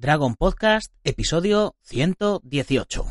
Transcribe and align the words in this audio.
Dragon 0.00 0.34
Podcast, 0.34 0.92
episodio 1.04 1.74
118. 1.82 3.04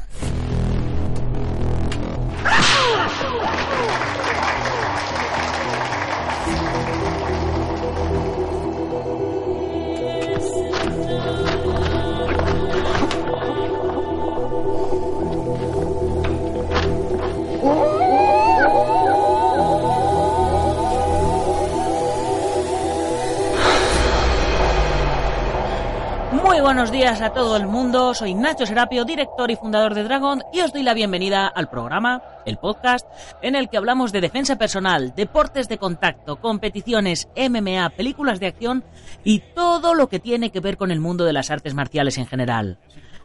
Buenos 26.80 26.94
días 26.94 27.20
a 27.20 27.34
todo 27.34 27.58
el 27.58 27.68
mundo, 27.68 28.14
soy 28.14 28.34
Nacho 28.34 28.66
Serapio, 28.66 29.04
director 29.04 29.52
y 29.52 29.58
fundador 29.58 29.94
de 29.94 30.06
Dragon, 30.06 30.42
y 30.54 30.62
os 30.62 30.72
doy 30.72 30.82
la 30.82 30.94
bienvenida 30.94 31.46
al 31.46 31.70
programa, 31.70 32.24
el 32.46 32.56
podcast, 32.56 33.06
en 33.42 33.56
el 33.56 33.68
que 33.68 33.76
hablamos 33.76 34.14
de 34.14 34.22
defensa 34.22 34.58
personal, 34.58 35.14
deportes 35.14 35.68
de 35.68 35.78
contacto, 35.78 36.38
competiciones, 36.38 37.28
MMA, 37.36 37.90
películas 37.98 38.40
de 38.40 38.48
acción 38.48 38.86
y 39.26 39.40
todo 39.54 39.94
lo 39.94 40.08
que 40.08 40.20
tiene 40.20 40.52
que 40.52 40.62
ver 40.62 40.78
con 40.78 40.90
el 40.90 41.02
mundo 41.02 41.26
de 41.26 41.34
las 41.34 41.52
artes 41.52 41.74
marciales 41.74 42.18
en 42.18 42.28
general. 42.28 42.78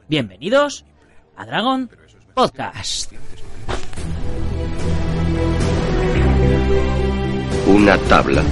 Bienvenidos 0.08 0.84
a 1.36 1.46
Dragon 1.46 1.88
Podcast. 2.34 3.12
Una 7.68 7.96
tabla 7.98 8.42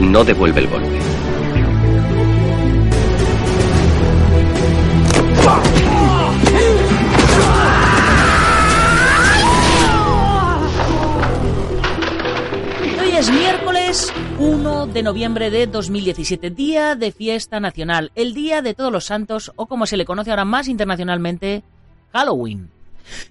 no 0.00 0.24
devuelve 0.24 0.62
el 0.62 0.66
golpe. 0.66 1.27
De 14.92 15.02
noviembre 15.02 15.50
de 15.50 15.66
2017, 15.66 16.50
día 16.50 16.94
de 16.94 17.12
fiesta 17.12 17.60
nacional, 17.60 18.10
el 18.14 18.32
día 18.32 18.62
de 18.62 18.74
todos 18.74 18.90
los 18.90 19.04
santos 19.04 19.52
o 19.56 19.66
como 19.66 19.86
se 19.86 19.96
le 19.96 20.04
conoce 20.04 20.30
ahora 20.30 20.44
más 20.44 20.68
internacionalmente, 20.68 21.62
Halloween. 22.12 22.70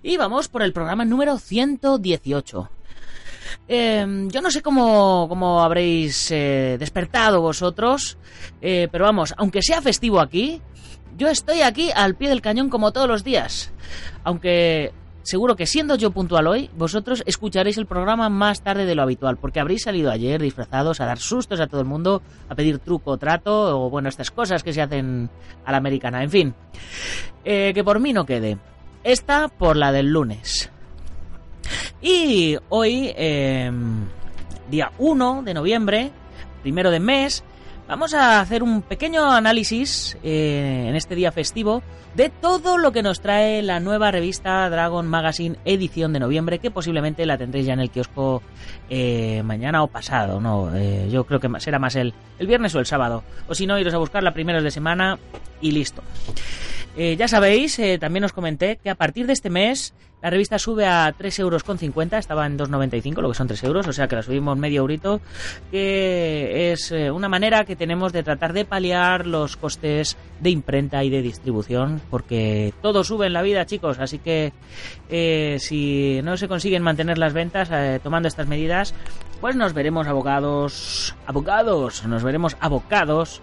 Y 0.03 0.17
vamos 0.17 0.49
por 0.49 0.61
el 0.61 0.73
programa 0.73 1.05
número 1.05 1.37
118. 1.37 2.69
Eh, 3.67 4.27
yo 4.27 4.41
no 4.41 4.51
sé 4.51 4.61
cómo, 4.61 5.27
cómo 5.29 5.63
habréis 5.63 6.29
eh, 6.31 6.77
despertado 6.79 7.41
vosotros, 7.41 8.17
eh, 8.61 8.87
pero 8.91 9.05
vamos, 9.05 9.33
aunque 9.37 9.61
sea 9.61 9.81
festivo 9.81 10.19
aquí, 10.19 10.61
yo 11.17 11.27
estoy 11.27 11.61
aquí 11.61 11.89
al 11.95 12.15
pie 12.15 12.29
del 12.29 12.41
cañón 12.41 12.69
como 12.69 12.91
todos 12.91 13.07
los 13.07 13.23
días. 13.23 13.71
Aunque 14.23 14.93
seguro 15.27 15.57
que 15.57 15.65
siendo 15.65 15.95
yo 15.95 16.11
puntual 16.11 16.47
hoy, 16.47 16.69
vosotros 16.77 17.21
escucharéis 17.25 17.77
el 17.77 17.85
programa 17.85 18.29
más 18.29 18.61
tarde 18.61 18.85
de 18.85 18.95
lo 18.95 19.01
habitual, 19.01 19.35
porque 19.35 19.59
habréis 19.59 19.83
salido 19.83 20.09
ayer 20.09 20.41
disfrazados 20.41 21.01
a 21.01 21.05
dar 21.05 21.19
sustos 21.19 21.59
a 21.59 21.67
todo 21.67 21.81
el 21.81 21.87
mundo, 21.87 22.21
a 22.47 22.55
pedir 22.55 22.79
truco 22.79 23.17
trato, 23.17 23.77
o 23.77 23.89
bueno, 23.89 24.07
estas 24.07 24.31
cosas 24.31 24.63
que 24.63 24.71
se 24.71 24.81
hacen 24.81 25.29
a 25.65 25.71
la 25.73 25.79
americana. 25.79 26.23
En 26.23 26.29
fin, 26.29 26.53
eh, 27.43 27.73
que 27.75 27.83
por 27.83 27.99
mí 27.99 28.13
no 28.13 28.25
quede. 28.25 28.57
Esta 29.03 29.49
por 29.49 29.75
la 29.75 29.91
del 29.91 30.07
lunes. 30.13 30.71
Y 32.01 32.55
hoy, 32.69 33.11
eh, 33.17 33.69
día 34.71 34.93
1 34.97 35.43
de 35.43 35.53
noviembre, 35.53 36.11
primero 36.61 36.89
de 36.89 37.01
mes, 37.01 37.43
vamos 37.87 38.13
a 38.13 38.41
hacer 38.41 38.63
un 38.63 38.81
pequeño 38.81 39.31
análisis 39.31 40.17
eh, 40.23 40.85
en 40.87 40.95
este 40.95 41.15
día 41.15 41.31
festivo 41.31 41.81
de 42.15 42.29
todo 42.29 42.77
lo 42.77 42.91
que 42.91 43.03
nos 43.03 43.21
trae 43.21 43.61
la 43.61 43.79
nueva 43.79 44.09
revista 44.09 44.69
Dragon 44.69 45.07
Magazine 45.07 45.57
edición 45.65 46.13
de 46.13 46.19
noviembre, 46.19 46.59
que 46.59 46.71
posiblemente 46.71 47.25
la 47.25 47.37
tendréis 47.37 47.67
ya 47.67 47.73
en 47.73 47.79
el 47.79 47.91
kiosco 47.91 48.41
eh, 48.89 49.43
mañana 49.43 49.83
o 49.83 49.87
pasado, 49.87 50.41
¿no? 50.41 50.75
Eh, 50.75 51.09
yo 51.11 51.25
creo 51.25 51.39
que 51.39 51.47
será 51.59 51.77
más 51.77 51.95
el, 51.95 52.15
el 52.39 52.47
viernes 52.47 52.73
o 52.73 52.79
el 52.79 52.87
sábado. 52.87 53.23
O 53.47 53.53
si 53.53 53.67
no, 53.67 53.77
iros 53.77 53.93
a 53.93 53.99
buscarla 53.99 54.33
primeros 54.33 54.63
de 54.63 54.71
semana 54.71 55.19
y 55.61 55.71
listo. 55.71 56.03
Eh, 56.99 57.15
ya 57.15 57.27
sabéis, 57.27 57.77
eh, 57.77 57.99
también 57.99 58.23
os 58.23 58.33
comenté 58.33 58.77
que 58.77 58.89
a 58.89 58.95
partir 58.95 59.27
de 59.27 59.33
este 59.33 59.51
mes 59.51 59.93
la 60.19 60.31
revista 60.31 60.57
sube 60.57 60.87
a 60.87 61.13
3,50 61.15 61.41
euros, 61.41 61.63
estaba 62.17 62.47
en 62.47 62.57
2,95, 62.57 63.21
lo 63.21 63.29
que 63.29 63.35
son 63.35 63.47
3 63.47 63.63
euros, 63.65 63.87
o 63.87 63.93
sea 63.93 64.07
que 64.07 64.15
la 64.15 64.23
subimos 64.23 64.57
medio 64.57 64.79
eurito, 64.79 65.21
que 65.69 66.71
es 66.71 66.91
eh, 66.91 67.11
una 67.11 67.29
manera 67.29 67.65
que 67.65 67.75
tenemos 67.75 68.13
de 68.13 68.23
tratar 68.23 68.51
de 68.51 68.65
paliar 68.65 69.27
los 69.27 69.57
costes 69.57 70.17
de 70.39 70.49
imprenta 70.49 71.03
y 71.03 71.11
de 71.11 71.21
distribución, 71.21 72.01
porque 72.09 72.73
todo 72.81 73.03
sube 73.03 73.27
en 73.27 73.33
la 73.33 73.43
vida, 73.43 73.67
chicos, 73.67 73.99
así 73.99 74.17
que 74.17 74.53
si 75.59 76.19
no 76.23 76.35
se 76.35 76.47
consiguen 76.47 76.81
mantener 76.81 77.19
las 77.19 77.33
ventas 77.33 77.69
tomando 78.01 78.27
estas 78.27 78.47
medidas, 78.47 78.95
pues 79.37 79.55
nos 79.55 79.73
veremos 79.73 80.07
abogados, 80.07 81.15
abogados, 81.25 82.05
nos 82.05 82.23
veremos 82.23 82.57
abocados, 82.59 83.41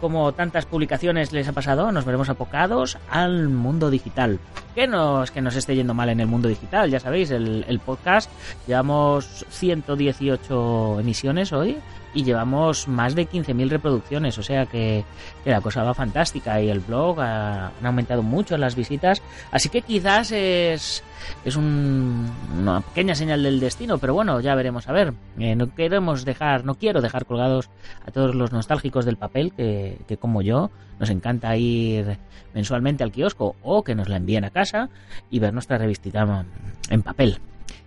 como 0.00 0.32
tantas 0.32 0.66
publicaciones 0.66 1.32
les 1.32 1.48
ha 1.48 1.52
pasado, 1.52 1.92
nos 1.92 2.04
veremos 2.04 2.28
abocados 2.28 2.98
al 3.10 3.48
mundo 3.48 3.90
digital. 3.90 4.38
Que 4.74 4.86
no 4.86 5.24
que 5.32 5.40
nos 5.40 5.56
esté 5.56 5.74
yendo 5.76 5.94
mal 5.94 6.08
en 6.08 6.20
el 6.20 6.26
mundo 6.26 6.48
digital, 6.48 6.90
ya 6.90 7.00
sabéis, 7.00 7.30
el, 7.30 7.64
el 7.68 7.80
podcast, 7.80 8.30
llevamos 8.66 9.44
118 9.50 11.00
emisiones 11.00 11.52
hoy 11.52 11.78
y 12.14 12.24
llevamos 12.24 12.88
más 12.88 13.14
de 13.14 13.28
15.000 13.28 13.68
reproducciones, 13.68 14.38
o 14.38 14.42
sea 14.42 14.66
que, 14.66 15.04
la 15.44 15.60
cosa 15.60 15.82
va 15.82 15.94
fantástica 15.94 16.60
y 16.60 16.68
el 16.68 16.80
blog 16.80 17.20
ha, 17.20 17.72
aumentado 17.82 18.22
mucho 18.22 18.56
las 18.56 18.74
visitas, 18.74 19.22
así 19.50 19.68
que 19.68 19.82
quizás 19.82 20.32
es, 20.32 21.02
es 21.44 21.56
un, 21.56 22.30
una 22.58 22.80
pequeña 22.80 23.14
señal 23.14 23.42
del 23.42 23.60
destino, 23.60 23.98
pero 23.98 24.14
bueno, 24.14 24.40
ya 24.40 24.54
veremos 24.54 24.88
a 24.88 24.92
ver. 24.92 25.12
Eh, 25.38 25.54
no 25.54 25.74
queremos 25.74 26.24
dejar, 26.24 26.64
no 26.64 26.74
quiero 26.74 27.00
dejar 27.00 27.26
colgados 27.26 27.70
a 28.06 28.10
todos 28.10 28.34
los 28.34 28.52
nostálgicos 28.52 29.04
del 29.04 29.16
papel 29.16 29.52
que, 29.52 29.98
que 30.06 30.16
como 30.16 30.42
yo 30.42 30.70
nos 30.98 31.10
encanta 31.10 31.56
ir 31.56 32.18
mensualmente 32.54 33.04
al 33.04 33.12
kiosco 33.12 33.56
o 33.62 33.82
que 33.82 33.94
nos 33.94 34.08
la 34.08 34.16
envíen 34.16 34.44
a 34.44 34.50
casa 34.50 34.90
y 35.30 35.38
ver 35.38 35.52
nuestra 35.52 35.78
revistita 35.78 36.44
en 36.90 37.02
papel 37.02 37.40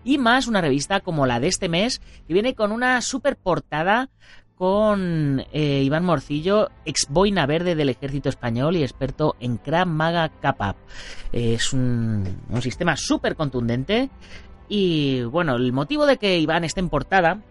y 0.04 0.18
más 0.18 0.48
una 0.48 0.62
revista 0.62 1.00
como 1.00 1.26
la 1.26 1.40
de 1.40 1.48
este 1.48 1.70
mes, 1.70 2.02
que 2.28 2.34
viene 2.34 2.56
con 2.56 2.72
una 2.72 3.02
super 3.02 3.36
portada 3.36 4.10
con 4.56 5.44
eh, 5.52 5.82
Iván 5.84 6.06
Morcillo, 6.06 6.70
ex 6.86 7.08
boina 7.10 7.46
verde 7.46 7.76
del 7.76 7.90
ejército 7.90 8.30
español 8.30 8.76
y 8.76 8.84
experto 8.84 9.36
en 9.40 9.58
Krav 9.58 9.88
Maga 9.88 10.30
Kappa. 10.30 10.76
Es 11.32 11.74
un, 11.74 12.24
un 12.50 12.62
sistema 12.62 12.96
súper 12.96 13.36
contundente 13.36 14.10
y 14.70 15.24
bueno, 15.24 15.56
el 15.56 15.74
motivo 15.74 16.06
de 16.06 16.18
que 16.18 16.40
Iván 16.40 16.64
esté 16.64 16.80
en 16.80 16.90
portada 16.90 17.42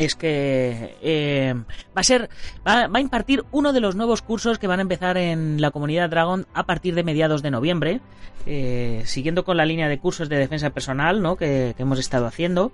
es 0.00 0.14
que 0.14 0.96
eh, 1.02 1.54
va 1.54 2.00
a 2.00 2.02
ser 2.02 2.30
va, 2.66 2.88
a 2.92 3.00
impartir 3.00 3.44
uno 3.52 3.74
de 3.74 3.80
los 3.80 3.96
nuevos 3.96 4.22
cursos 4.22 4.58
que 4.58 4.66
van 4.66 4.78
a 4.78 4.82
empezar 4.82 5.18
en 5.18 5.60
la 5.60 5.70
comunidad 5.70 6.08
Dragon 6.08 6.46
a 6.54 6.64
partir 6.64 6.94
de 6.94 7.04
mediados 7.04 7.42
de 7.42 7.50
noviembre 7.50 8.00
eh, 8.46 9.02
siguiendo 9.04 9.44
con 9.44 9.58
la 9.58 9.66
línea 9.66 9.88
de 9.88 9.98
cursos 9.98 10.30
de 10.30 10.38
defensa 10.38 10.70
personal 10.70 11.20
¿no? 11.20 11.36
que, 11.36 11.74
que 11.76 11.82
hemos 11.82 11.98
estado 11.98 12.26
haciendo 12.26 12.72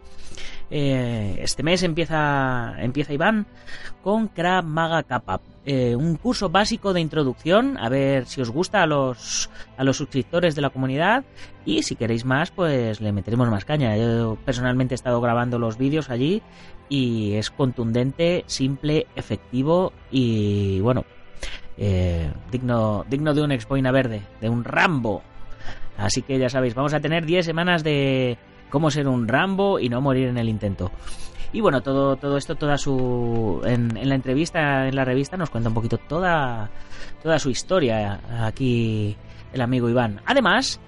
eh, 0.71 1.39
este 1.41 1.65
mes 1.65 1.83
empieza 1.83 2.77
empieza 2.79 3.13
Iván 3.13 3.47
con 4.03 4.29
Krav 4.29 4.65
Maga 4.65 5.03
Kappa 5.03 5.41
eh, 5.67 5.97
un 5.97 6.15
curso 6.15 6.49
básico 6.49 6.93
de 6.93 7.01
introducción, 7.01 7.77
a 7.79 7.89
ver 7.89 8.27
si 8.27 8.41
os 8.41 8.51
gusta 8.51 8.85
a 8.85 8.87
los, 8.87 9.51
a 9.77 9.83
los 9.83 9.97
suscriptores 9.97 10.55
de 10.55 10.63
la 10.63 10.71
comunidad 10.71 11.25
y 11.65 11.83
si 11.83 11.97
queréis 11.97 12.25
más, 12.25 12.53
pues 12.53 13.01
le 13.01 13.11
meteremos 13.11 13.51
más 13.51 13.65
caña. 13.65 13.97
Yo 13.97 14.39
personalmente 14.45 14.95
he 14.95 14.97
estado 14.97 15.21
grabando 15.21 15.59
los 15.59 15.77
vídeos 15.77 16.09
allí 16.09 16.41
y 16.89 17.33
es 17.33 17.51
contundente, 17.51 18.45
simple, 18.47 19.09
efectivo 19.17 19.93
y 20.09 20.79
bueno, 20.81 21.05
eh, 21.77 22.31
digno, 22.53 23.05
digno 23.11 23.35
de 23.35 23.43
un 23.43 23.51
expoina 23.51 23.91
verde, 23.91 24.23
de 24.41 24.49
un 24.49 24.63
Rambo. 24.63 25.23
Así 25.99 26.23
que 26.23 26.39
ya 26.39 26.49
sabéis, 26.49 26.75
vamos 26.75 26.95
a 26.95 27.01
tener 27.01 27.27
10 27.27 27.45
semanas 27.45 27.83
de 27.83 28.39
cómo 28.71 28.93
ser 28.93 29.09
un 29.09 29.27
Rambo 29.27 29.81
y 29.81 29.89
no 29.89 30.01
morir 30.01 30.29
en 30.29 30.39
el 30.39 30.49
intento. 30.49 30.93
Y 31.57 31.63
bueno, 31.63 31.81
todo, 31.81 32.17
todo 32.17 32.37
esto, 32.37 32.55
toda 32.55 32.77
su. 32.77 33.63
En, 33.65 33.89
la 34.07 34.15
entrevista, 34.15 34.89
en 34.89 34.95
la 34.95 35.07
revista, 35.07 35.39
nos 35.39 35.49
cuenta 35.49 35.71
un 35.71 35.75
poquito 35.75 35.97
toda, 35.97 36.69
toda 37.23 37.39
su 37.39 37.49
historia 37.49 38.21
aquí 38.45 39.17
el 39.55 39.63
amigo 39.63 39.89
Iván. 39.89 40.21
Además, 40.27 40.79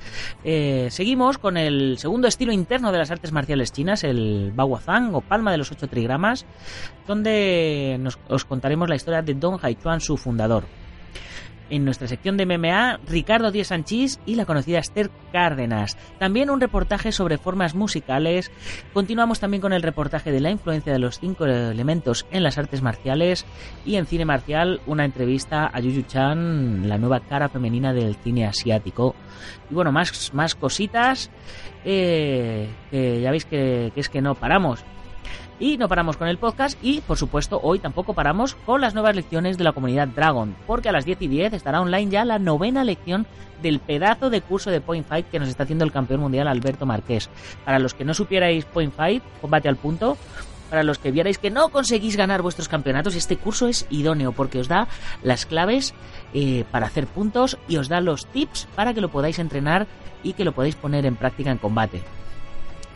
eh, 0.45 0.89
seguimos 0.91 1.39
con 1.39 1.57
el 1.57 1.97
segundo 1.97 2.29
estilo 2.29 2.53
interno 2.53 2.93
de 2.93 2.99
las 2.99 3.11
artes 3.11 3.33
marciales 3.33 3.73
chinas, 3.73 4.05
el 4.05 4.53
Baguazhang 4.55 5.15
o 5.15 5.23
Palma 5.23 5.53
de 5.53 5.57
los 5.57 5.73
Ocho 5.73 5.89
Trigramas, 5.89 6.45
donde 7.07 7.97
nos, 7.99 8.19
os 8.29 8.45
contaremos 8.45 8.91
la 8.91 8.97
historia 8.97 9.23
de 9.23 9.33
Don 9.33 9.59
Haichuan, 9.63 10.03
su 10.03 10.19
fundador 10.19 10.65
en 11.71 11.85
nuestra 11.85 12.09
sección 12.09 12.37
de 12.37 12.47
MMA, 12.47 13.01
Ricardo 13.07 13.51
Díaz 13.51 13.69
Sanchís 13.69 14.21
y 14.27 14.35
la 14.35 14.47
conocida 14.47 14.79
Esther 14.79 15.11
Cárdenas. 15.33 15.97
También 16.19 16.51
un 16.51 16.61
reportaje 16.61 17.13
sobre 17.13 17.39
formas 17.39 17.75
musicales. 17.75 18.51
Continuamos 18.93 19.41
también 19.41 19.61
con 19.61 19.73
el 19.73 19.83
reportaje 19.83 20.33
de 20.33 20.41
la 20.41 20.51
influencia 20.51 20.93
de 20.93 20.99
los 20.99 21.19
cinco 21.19 21.47
elementos 21.47 22.27
en 22.31 22.43
las 22.43 22.59
artes 22.59 22.83
marciales. 22.83 23.45
Y 23.85 23.97
en 23.97 24.07
cine 24.07 24.25
marcial, 24.25 24.81
una 24.87 25.05
entrevista 25.05 25.71
a 25.73 25.81
Yuyu 25.81 26.03
Chan, 26.03 26.89
la 26.89 26.99
nueva 26.99 27.21
cara 27.21 27.49
femenina 27.49 27.93
del 27.93 28.17
cine 28.17 28.47
asiático. 28.47 29.15
Y 29.71 29.75
bueno, 29.75 29.93
más, 29.93 30.33
más 30.35 30.55
cositas. 30.55 31.31
Eh, 31.85 32.69
que 32.91 33.21
ya 33.21 33.31
veis 33.31 33.45
que 33.45 33.93
es 33.95 34.09
que 34.09 34.21
no 34.21 34.35
paramos. 34.35 34.85
Y 35.61 35.77
no 35.77 35.89
paramos 35.89 36.17
con 36.17 36.29
el 36.29 36.39
podcast 36.39 36.79
y, 36.83 37.01
por 37.01 37.17
supuesto, 37.17 37.59
hoy 37.63 37.81
tampoco 37.81 38.15
paramos 38.15 38.55
con 38.55 38.81
las 38.81 38.95
nuevas 38.95 39.17
lecciones 39.17 39.59
de 39.59 39.65
la 39.65 39.73
comunidad 39.73 40.09
Dragon, 40.09 40.55
porque 40.67 40.89
a 40.89 40.93
las 40.93 41.05
10 41.05 41.23
y 41.23 41.29
10 41.29 41.53
estará 41.53 41.81
online 41.81 42.11
ya 42.11 42.25
la 42.25 42.39
novena 42.39 42.85
lección 42.85 43.27
del 43.61 43.81
pedazo 43.81 44.31
de 44.31 44.41
curso 44.41 44.71
de 44.71 44.81
Point 44.81 45.07
Fight 45.07 45.29
que 45.29 45.41
nos 45.41 45.49
está 45.49 45.65
haciendo 45.65 45.85
el 45.85 45.91
campeón 45.91 46.21
mundial 46.21 46.47
Alberto 46.47 46.87
Marqués. 46.87 47.29
Para 47.65 47.81
los 47.81 47.95
que 47.95 48.05
no 48.05 48.15
supierais 48.15 48.65
Point 48.67 48.95
Fight, 48.95 49.23
combate 49.41 49.69
al 49.69 49.77
punto, 49.77 50.17
para 50.71 50.83
los 50.83 50.99
que 50.99 51.11
vierais 51.11 51.39
que 51.39 51.51
no 51.51 51.71
conseguís 51.71 52.17
ganar 52.17 52.43
vuestros 52.43 52.69
campeonatos, 52.69 53.17
este 53.17 53.37
curso 53.37 53.69
es 53.69 53.87
idóneo 53.91 54.33
porque 54.33 54.61
os 54.61 54.69
da 54.69 54.87
las 55.23 55.47
claves 55.47 55.95
eh, 56.35 56.65
para 56.71 56.87
hacer 56.87 57.07
puntos 57.07 57.59
y 57.69 57.79
os 57.79 57.89
da 57.89 58.01
los 58.01 58.27
tips 58.27 58.69
para 58.77 58.95
que 58.95 59.01
lo 59.01 59.09
podáis 59.09 59.39
entrenar 59.39 59.87
y 60.23 60.35
que 60.35 60.45
lo 60.45 60.53
podáis 60.53 60.77
poner 60.77 61.07
en 61.07 61.17
práctica 61.17 61.51
en 61.51 61.59
combate. 61.59 62.03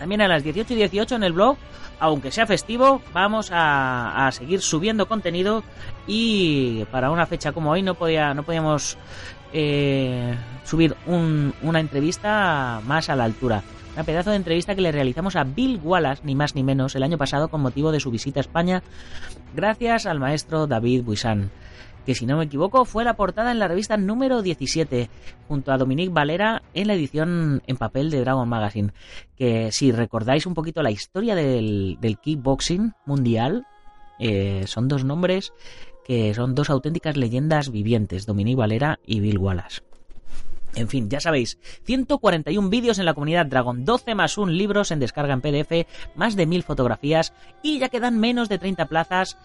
También 0.02 0.20
a 0.20 0.26
las 0.26 0.42
18 0.42 0.74
y 0.74 0.76
18 0.78 1.14
en 1.14 1.22
el 1.22 1.32
blog 1.32 1.56
aunque 2.00 2.32
sea 2.32 2.44
festivo, 2.44 3.00
vamos 3.12 3.50
a, 3.52 4.28
seguir 4.32 4.60
subiendo 4.60 5.06
contenido 5.06 5.62
y 6.08 6.84
para 6.90 7.12
una 7.12 7.24
fecha 7.24 7.52
como 7.52 7.70
hoy 7.70 7.82
no 7.82 7.94
podía, 7.94 8.34
no 8.34 8.42
podíamos 8.42 8.98
eh, 9.52 10.34
subir 10.64 10.96
una 11.06 11.78
entrevista 11.78 12.80
más 12.84 13.10
a 13.10 13.14
la 13.14 13.22
altura. 13.22 13.62
Una 13.94 14.02
pedazo 14.02 14.30
de 14.30 14.36
entrevista 14.38 14.74
que 14.74 14.80
le 14.80 14.90
realizamos 14.90 15.36
a 15.36 15.44
Bill 15.44 15.78
Wallace, 15.80 16.22
ni 16.24 16.34
más 16.34 16.56
ni 16.56 16.64
menos, 16.64 16.96
el 16.96 17.04
año 17.04 17.16
pasado 17.16 17.46
con 17.46 17.60
motivo 17.60 17.92
de 17.92 18.00
su 18.00 18.10
visita 18.10 18.40
a 18.40 18.42
España, 18.42 18.82
gracias 19.54 20.06
al 20.06 20.18
maestro 20.18 20.66
David 20.66 21.04
Buisan 21.04 21.52
que 22.04 22.14
si 22.14 22.26
no 22.26 22.36
me 22.36 22.44
equivoco 22.44 22.84
fue 22.84 23.04
la 23.04 23.14
portada 23.14 23.52
en 23.52 23.58
la 23.58 23.68
revista 23.68 23.96
número 23.96 24.42
17, 24.42 25.08
junto 25.48 25.72
a 25.72 25.78
Dominique 25.78 26.12
Valera 26.12 26.62
en 26.74 26.88
la 26.88 26.94
edición 26.94 27.62
en 27.66 27.76
papel 27.76 28.10
de 28.10 28.20
Dragon 28.20 28.48
Magazine. 28.48 28.92
Que 29.36 29.72
si 29.72 29.92
recordáis 29.92 30.46
un 30.46 30.54
poquito 30.54 30.82
la 30.82 30.90
historia 30.90 31.34
del, 31.34 31.98
kickboxing 32.22 32.94
mundial, 33.06 33.66
eh, 34.18 34.64
son 34.66 34.88
dos 34.88 35.04
nombres 35.04 35.52
que 36.04 36.34
son 36.34 36.54
dos 36.54 36.70
auténticas 36.70 37.16
leyendas 37.16 37.70
vivientes, 37.70 38.26
Dominique 38.26 38.58
Valera 38.58 38.98
y 39.06 39.20
Bill 39.20 39.38
Wallace. 39.38 39.82
En 40.74 40.88
fin, 40.88 41.10
ya 41.10 41.20
sabéis, 41.20 41.58
141 41.84 42.70
vídeos 42.70 42.98
en 42.98 43.04
la 43.04 43.12
comunidad 43.12 43.46
Dragon, 43.46 43.84
12 43.84 44.14
más 44.14 44.38
1 44.38 44.52
libros 44.52 44.90
en 44.90 45.00
descarga 45.00 45.34
en 45.34 45.42
PDF, 45.42 45.86
más 46.14 46.34
de 46.34 46.46
1000 46.46 46.62
fotografías 46.62 47.34
y 47.62 47.78
ya 47.78 47.90
quedan 47.90 48.18
menos 48.18 48.48
de 48.48 48.58
30 48.58 48.86
plazas 48.86 49.36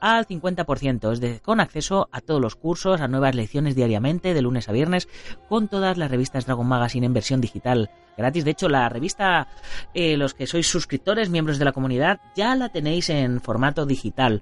al 0.00 0.26
50%, 0.26 1.12
es 1.12 1.20
de, 1.20 1.40
con 1.40 1.60
acceso 1.60 2.08
a 2.12 2.22
todos 2.22 2.40
los 2.40 2.56
cursos, 2.56 3.02
a 3.02 3.08
nuevas 3.08 3.34
lecciones 3.34 3.74
diariamente, 3.74 4.32
de 4.32 4.40
lunes 4.40 4.70
a 4.70 4.72
viernes, 4.72 5.08
con 5.50 5.68
todas 5.68 5.98
las 5.98 6.10
revistas 6.10 6.46
Dragon 6.46 6.66
Magazine 6.66 7.04
en 7.04 7.12
versión 7.12 7.42
digital 7.42 7.90
gratis. 8.16 8.46
De 8.46 8.52
hecho, 8.52 8.70
la 8.70 8.88
revista, 8.88 9.48
eh, 9.92 10.16
los 10.16 10.32
que 10.32 10.46
sois 10.46 10.66
suscriptores, 10.66 11.28
miembros 11.28 11.58
de 11.58 11.66
la 11.66 11.72
comunidad, 11.72 12.20
ya 12.34 12.54
la 12.54 12.70
tenéis 12.70 13.10
en 13.10 13.42
formato 13.42 13.84
digital 13.84 14.40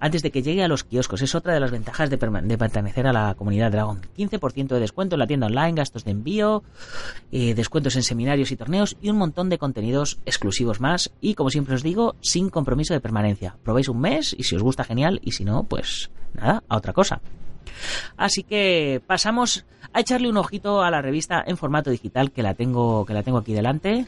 antes 0.00 0.22
de 0.22 0.30
que 0.30 0.42
llegue 0.42 0.62
a 0.62 0.68
los 0.68 0.84
kioscos. 0.84 1.22
Es 1.22 1.34
otra 1.34 1.54
de 1.54 1.60
las 1.60 1.70
ventajas 1.70 2.10
de, 2.10 2.18
pertenecer 2.18 3.06
a 3.06 3.12
la 3.12 3.34
comunidad 3.34 3.72
Dragon. 3.72 4.00
15% 4.16 4.68
de 4.68 4.80
descuento 4.80 5.16
en 5.16 5.20
la 5.20 5.26
tienda 5.26 5.46
online, 5.46 5.72
gastos 5.72 6.04
de 6.04 6.12
envío, 6.12 6.62
eh, 7.32 7.54
descuentos 7.54 7.96
en 7.96 8.02
seminarios 8.02 8.50
y 8.50 8.56
torneos 8.56 8.96
y 9.00 9.10
un 9.10 9.18
montón 9.18 9.48
de 9.48 9.58
contenidos 9.58 10.18
exclusivos 10.26 10.80
más. 10.80 11.10
Y 11.20 11.34
como 11.34 11.50
siempre 11.50 11.74
os 11.74 11.82
digo, 11.82 12.16
sin 12.20 12.50
compromiso 12.50 12.94
de 12.94 13.00
permanencia. 13.00 13.56
Probéis 13.62 13.88
un 13.88 14.00
mes 14.00 14.34
y 14.38 14.44
si 14.44 14.56
os 14.56 14.62
gusta 14.62 14.84
genial 14.84 15.20
y 15.22 15.32
si 15.32 15.44
no, 15.44 15.64
pues 15.64 16.10
nada, 16.34 16.62
a 16.68 16.76
otra 16.76 16.92
cosa. 16.92 17.20
Así 18.16 18.42
que 18.42 19.00
pasamos 19.06 19.64
a 19.92 20.00
echarle 20.00 20.28
un 20.28 20.36
ojito 20.36 20.82
a 20.82 20.90
la 20.90 21.02
revista 21.02 21.42
en 21.46 21.56
formato 21.56 21.90
digital 21.90 22.32
que 22.32 22.42
la 22.42 22.54
tengo, 22.54 23.04
que 23.04 23.14
la 23.14 23.22
tengo 23.22 23.38
aquí 23.38 23.52
delante. 23.52 24.06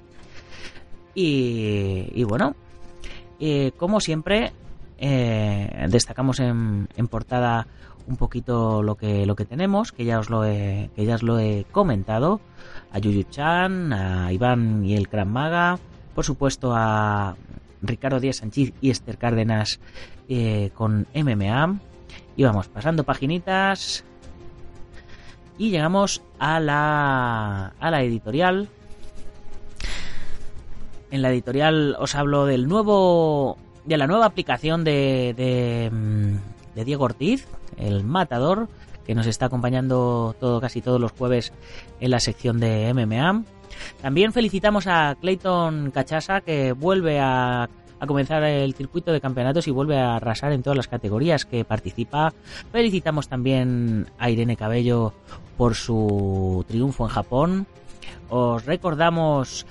Y, 1.15 2.25
bueno, 2.25 2.55
eh, 3.41 3.73
como 3.77 4.01
siempre, 4.01 4.53
eh, 5.03 5.87
destacamos 5.89 6.41
en, 6.41 6.87
portada 7.11 7.67
un 8.07 8.17
poquito 8.17 8.83
lo 8.83 8.97
que, 8.97 9.25
lo 9.25 9.35
que 9.35 9.47
tenemos, 9.47 9.93
que 9.93 10.05
ya 10.05 10.19
os 10.19 10.29
lo 10.29 10.45
he, 10.45 10.91
que 10.95 11.07
ya 11.07 11.15
os 11.15 11.23
lo 11.23 11.39
he 11.39 11.65
comentado. 11.73 12.41
A 12.93 12.99
Yuyu 12.99 13.23
Chan, 13.23 13.95
a 13.95 14.31
Iván 14.33 14.85
y 14.85 14.95
el 14.95 15.07
Gran 15.07 15.33
Maga, 15.33 15.79
por 16.15 16.25
supuesto 16.25 16.75
a 16.75 17.35
Ricardo 17.81 18.21
Díaz 18.21 18.37
Sánchez 18.37 18.75
y 18.83 18.91
Esther 18.91 19.17
Cárdenas 19.17 19.81
eh, 20.29 20.71
con 20.75 21.07
MMA. 21.15 21.81
Y 22.37 22.45
vamos 22.45 22.69
pasando 22.69 23.05
paginitas. 23.05 24.05
Y 25.57 25.71
llegamos 25.71 26.23
a 26.39 26.61
la, 26.61 27.73
a 27.81 27.91
la 27.91 28.03
editorial. 28.03 28.69
En 31.11 31.23
la 31.23 31.31
editorial 31.31 31.97
os 31.99 32.15
hablo 32.15 32.45
del 32.45 32.69
nuevo 32.69 33.59
de 33.91 33.99
la 33.99 34.07
nueva 34.07 34.27
aplicación 34.27 34.85
de, 34.85 35.91
mm, 35.93 36.77
de, 36.77 36.85
Diego 36.85 37.05
Ortiz, 37.05 37.49
el 37.77 38.05
matador, 38.05 38.69
que 39.05 39.17
nos 39.17 39.27
está 39.27 39.47
acompañando 39.47 40.37
todo, 40.39 40.61
casi 40.61 40.81
todos 40.81 41.01
los 41.01 41.11
jueves 41.11 41.53
en 41.99 42.13
la 42.13 42.21
sección 42.21 42.61
de 42.61 42.89
MMA. 42.95 43.43
También 44.01 44.33
felicitamos 44.33 44.87
a 44.87 45.17
Clayton 45.21 45.91
Cachasa, 45.91 46.41
que 46.41 46.71
vuelve 46.71 47.19
a, 47.19 47.65
a 47.65 48.07
comenzar 48.07 48.45
el 48.45 48.75
circuito 48.75 49.11
de 49.11 49.21
campeonatos 49.21 49.67
y 49.67 49.73
vuelve 49.73 49.99
a 49.99 50.15
arrasar 50.15 50.53
en 50.53 50.63
todas 50.63 50.77
las 50.77 50.87
categorías 50.87 51.45
que 51.45 51.65
participa. 51.65 52.33
Felicitamos 52.71 53.27
también 53.29 54.07
a 54.19 54.31
Irene 54.31 54.57
Cabello 54.57 55.15
por 55.57 55.75
su 55.75 56.65
triunfo 56.69 57.07
en 57.07 57.11
Japón. 57.11 57.67
Os 58.29 58.65
recordamos 58.65 59.67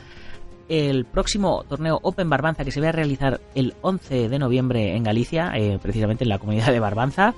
el 0.69 1.05
próximo 1.05 1.65
torneo 1.67 1.99
Open 2.03 2.29
Barbanza 2.29 2.63
que 2.63 2.71
se 2.71 2.79
va 2.79 2.89
a 2.89 2.93
realizar 2.93 3.41
el 3.55 3.73
11 3.81 4.29
de 4.29 4.39
noviembre 4.39 4.95
en 4.95 5.03
Galicia, 5.03 5.51
eh, 5.55 5.79
precisamente 5.81 6.23
en 6.23 6.29
la 6.29 6.39
comunidad 6.39 6.71
de 6.71 6.79
Barbanza. 6.79 7.33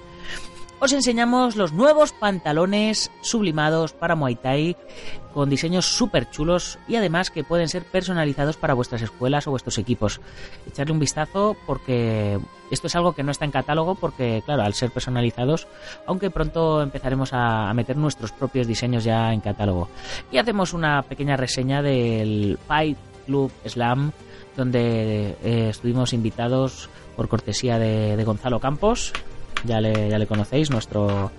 Os 0.84 0.94
enseñamos 0.94 1.56
los 1.58 1.74
nuevos 1.74 2.12
pantalones 2.12 3.12
sublimados 3.22 3.94
para 3.94 4.16
Muay 4.16 4.36
Thai 4.36 4.76
con 5.32 5.48
diseños 5.48 5.86
súper 5.86 6.32
chulos 6.32 6.80
y 6.88 6.96
además 6.96 7.30
que 7.30 7.44
pueden 7.44 7.70
ser 7.70 7.84
personalizados 7.84 8.58
para 8.58 8.74
vuestras 8.74 9.04
escuelas 9.04 9.46
o 9.46 9.52
vuestros 9.52 9.78
equipos. 9.78 10.20
Echarle 10.68 10.92
un 10.92 11.00
vistazo 11.00 11.56
porque 11.68 12.40
esto 12.72 12.88
es 12.88 12.96
algo 12.96 13.14
que 13.14 13.22
no 13.22 13.30
está 13.30 13.46
en 13.46 13.52
catálogo 13.52 13.94
porque, 13.94 14.42
claro, 14.44 14.64
al 14.64 14.74
ser 14.74 14.90
personalizados, 14.90 15.68
aunque 16.08 16.32
pronto 16.32 16.82
empezaremos 16.82 17.30
a, 17.32 17.72
meter 17.76 17.96
nuestros 17.96 18.32
propios 18.32 18.66
diseños 18.66 19.04
ya 19.04 19.32
en 19.34 19.42
catálogo. 19.42 19.88
Y 20.32 20.40
hacemos 20.40 20.74
una 20.74 21.04
pequeña 21.04 21.38
reseña 21.38 21.84
del 21.84 22.58
Fight 22.68 22.98
Club 23.22 23.51
Slam, 23.66 24.12
donde 24.56 25.36
eh, 25.44 25.70
estuvimos 25.70 26.13
invitados 26.13 26.90
por 27.16 27.28
cortesía 27.28 27.78
de, 27.80 28.24
Gonzalo 28.24 28.60
Campos, 28.60 29.13
ya 29.63 29.80
le, 29.80 30.10
ya 30.10 30.18
le 30.18 30.28
conocéis, 30.28 30.70
nuestro, 30.70 31.32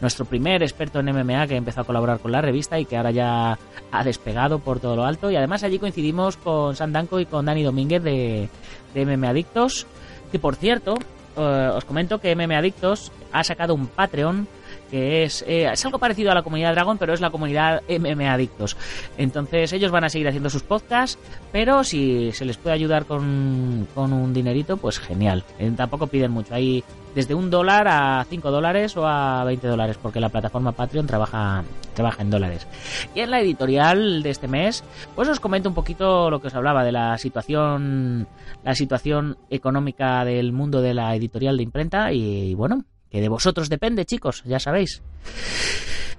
nuestro 0.00 0.24
primer 0.24 0.62
experto 0.62 1.00
en 1.00 1.06
MMA 1.06 1.46
que 1.46 1.56
empezó 1.56 1.82
a 1.82 1.84
colaborar 1.84 2.18
con 2.18 2.32
la 2.32 2.40
revista 2.40 2.78
y 2.78 2.84
que 2.84 2.96
ahora 2.96 3.10
ya 3.10 3.58
ha 3.90 4.04
despegado 4.04 4.58
por 4.58 4.80
todo 4.80 4.96
lo 4.96 5.04
alto. 5.04 5.30
Y 5.30 5.36
además 5.36 5.62
allí 5.62 5.78
coincidimos 5.78 6.36
con 6.36 6.76
Sandanko 6.76 7.20
y 7.20 7.26
con 7.26 7.46
Dani 7.46 7.62
Domínguez 7.62 8.02
de, 8.02 8.48
de 8.94 9.06
MMA 9.06 9.30
Adictos, 9.30 9.86
que 10.30 10.38
por 10.38 10.56
cierto, 10.56 10.94
eh, 11.36 11.70
os 11.74 11.84
comento 11.84 12.18
que 12.18 12.34
MMA 12.34 12.58
Adictos 12.58 13.12
ha 13.32 13.44
sacado 13.44 13.74
un 13.74 13.86
Patreon 13.86 14.48
que 14.92 15.24
es, 15.24 15.42
eh, 15.48 15.70
es 15.72 15.84
algo 15.86 15.98
parecido 15.98 16.30
a 16.30 16.34
la 16.34 16.42
comunidad 16.42 16.74
Dragon, 16.74 16.98
pero 16.98 17.14
es 17.14 17.22
la 17.22 17.30
comunidad 17.30 17.82
MM 17.88 18.28
Adictos. 18.28 18.76
Entonces 19.16 19.72
ellos 19.72 19.90
van 19.90 20.04
a 20.04 20.10
seguir 20.10 20.28
haciendo 20.28 20.50
sus 20.50 20.62
podcasts, 20.62 21.18
pero 21.50 21.82
si 21.82 22.30
se 22.32 22.44
les 22.44 22.58
puede 22.58 22.74
ayudar 22.74 23.06
con, 23.06 23.88
con 23.94 24.12
un 24.12 24.34
dinerito, 24.34 24.76
pues 24.76 24.98
genial. 24.98 25.44
Eh, 25.58 25.72
tampoco 25.74 26.08
piden 26.08 26.30
mucho, 26.30 26.54
hay 26.54 26.84
desde 27.14 27.34
un 27.34 27.48
dólar 27.48 27.88
a 27.88 28.26
5 28.28 28.50
dólares 28.50 28.94
o 28.98 29.06
a 29.06 29.42
20 29.44 29.66
dólares, 29.66 29.98
porque 30.00 30.20
la 30.20 30.28
plataforma 30.28 30.72
Patreon 30.72 31.06
trabaja, 31.06 31.64
trabaja 31.94 32.20
en 32.20 32.30
dólares. 32.30 32.66
Y 33.14 33.20
en 33.20 33.30
la 33.30 33.40
editorial 33.40 34.22
de 34.22 34.28
este 34.28 34.46
mes, 34.46 34.84
pues 35.14 35.26
os 35.26 35.40
comento 35.40 35.70
un 35.70 35.74
poquito 35.74 36.28
lo 36.28 36.42
que 36.42 36.48
os 36.48 36.54
hablaba 36.54 36.84
de 36.84 36.92
la 36.92 37.16
situación, 37.16 38.28
la 38.62 38.74
situación 38.74 39.38
económica 39.48 40.22
del 40.26 40.52
mundo 40.52 40.82
de 40.82 40.92
la 40.92 41.16
editorial 41.16 41.56
de 41.56 41.62
imprenta 41.62 42.12
y 42.12 42.52
bueno, 42.54 42.84
que 43.12 43.20
de 43.20 43.28
vosotros 43.28 43.68
depende, 43.68 44.06
chicos, 44.06 44.42
ya 44.44 44.58
sabéis. 44.58 45.02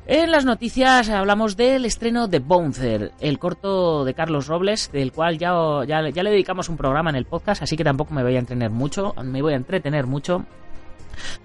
En 0.05 0.31
las 0.31 0.45
noticias 0.45 1.09
hablamos 1.09 1.57
del 1.57 1.85
estreno 1.85 2.27
de 2.27 2.39
Bouncer, 2.39 3.11
el 3.19 3.39
corto 3.39 4.05
de 4.05 4.13
Carlos 4.13 4.47
Robles, 4.47 4.91
del 4.91 5.11
cual 5.11 5.39
ya, 5.39 5.53
ya, 5.87 6.01
le 6.01 6.29
dedicamos 6.29 6.69
un 6.69 6.77
programa 6.77 7.09
en 7.09 7.15
el 7.15 7.25
podcast, 7.25 7.63
así 7.63 7.75
que 7.75 7.83
tampoco 7.83 8.13
me 8.13 8.21
voy 8.21 8.35
a 8.35 8.39
entretener 8.39 8.69
mucho, 8.69 9.15
me 9.23 9.41
voy 9.41 9.53
a 9.53 9.55
entretener 9.55 10.05
mucho. 10.05 10.45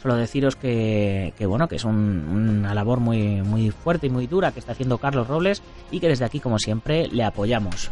Solo 0.02 0.16
deciros 0.16 0.56
que, 0.56 1.32
bueno, 1.46 1.68
que 1.68 1.76
es 1.76 1.84
una 1.84 2.74
labor 2.74 3.00
muy, 3.00 3.42
muy 3.42 3.70
fuerte 3.70 4.08
y 4.08 4.10
muy 4.10 4.26
dura 4.26 4.50
que 4.50 4.60
está 4.60 4.72
haciendo 4.72 4.98
Carlos 4.98 5.28
Robles 5.28 5.62
y 5.90 6.00
que 6.00 6.08
desde 6.08 6.24
aquí, 6.24 6.40
como 6.40 6.58
siempre, 6.58 7.06
le 7.08 7.24
apoyamos 7.24 7.90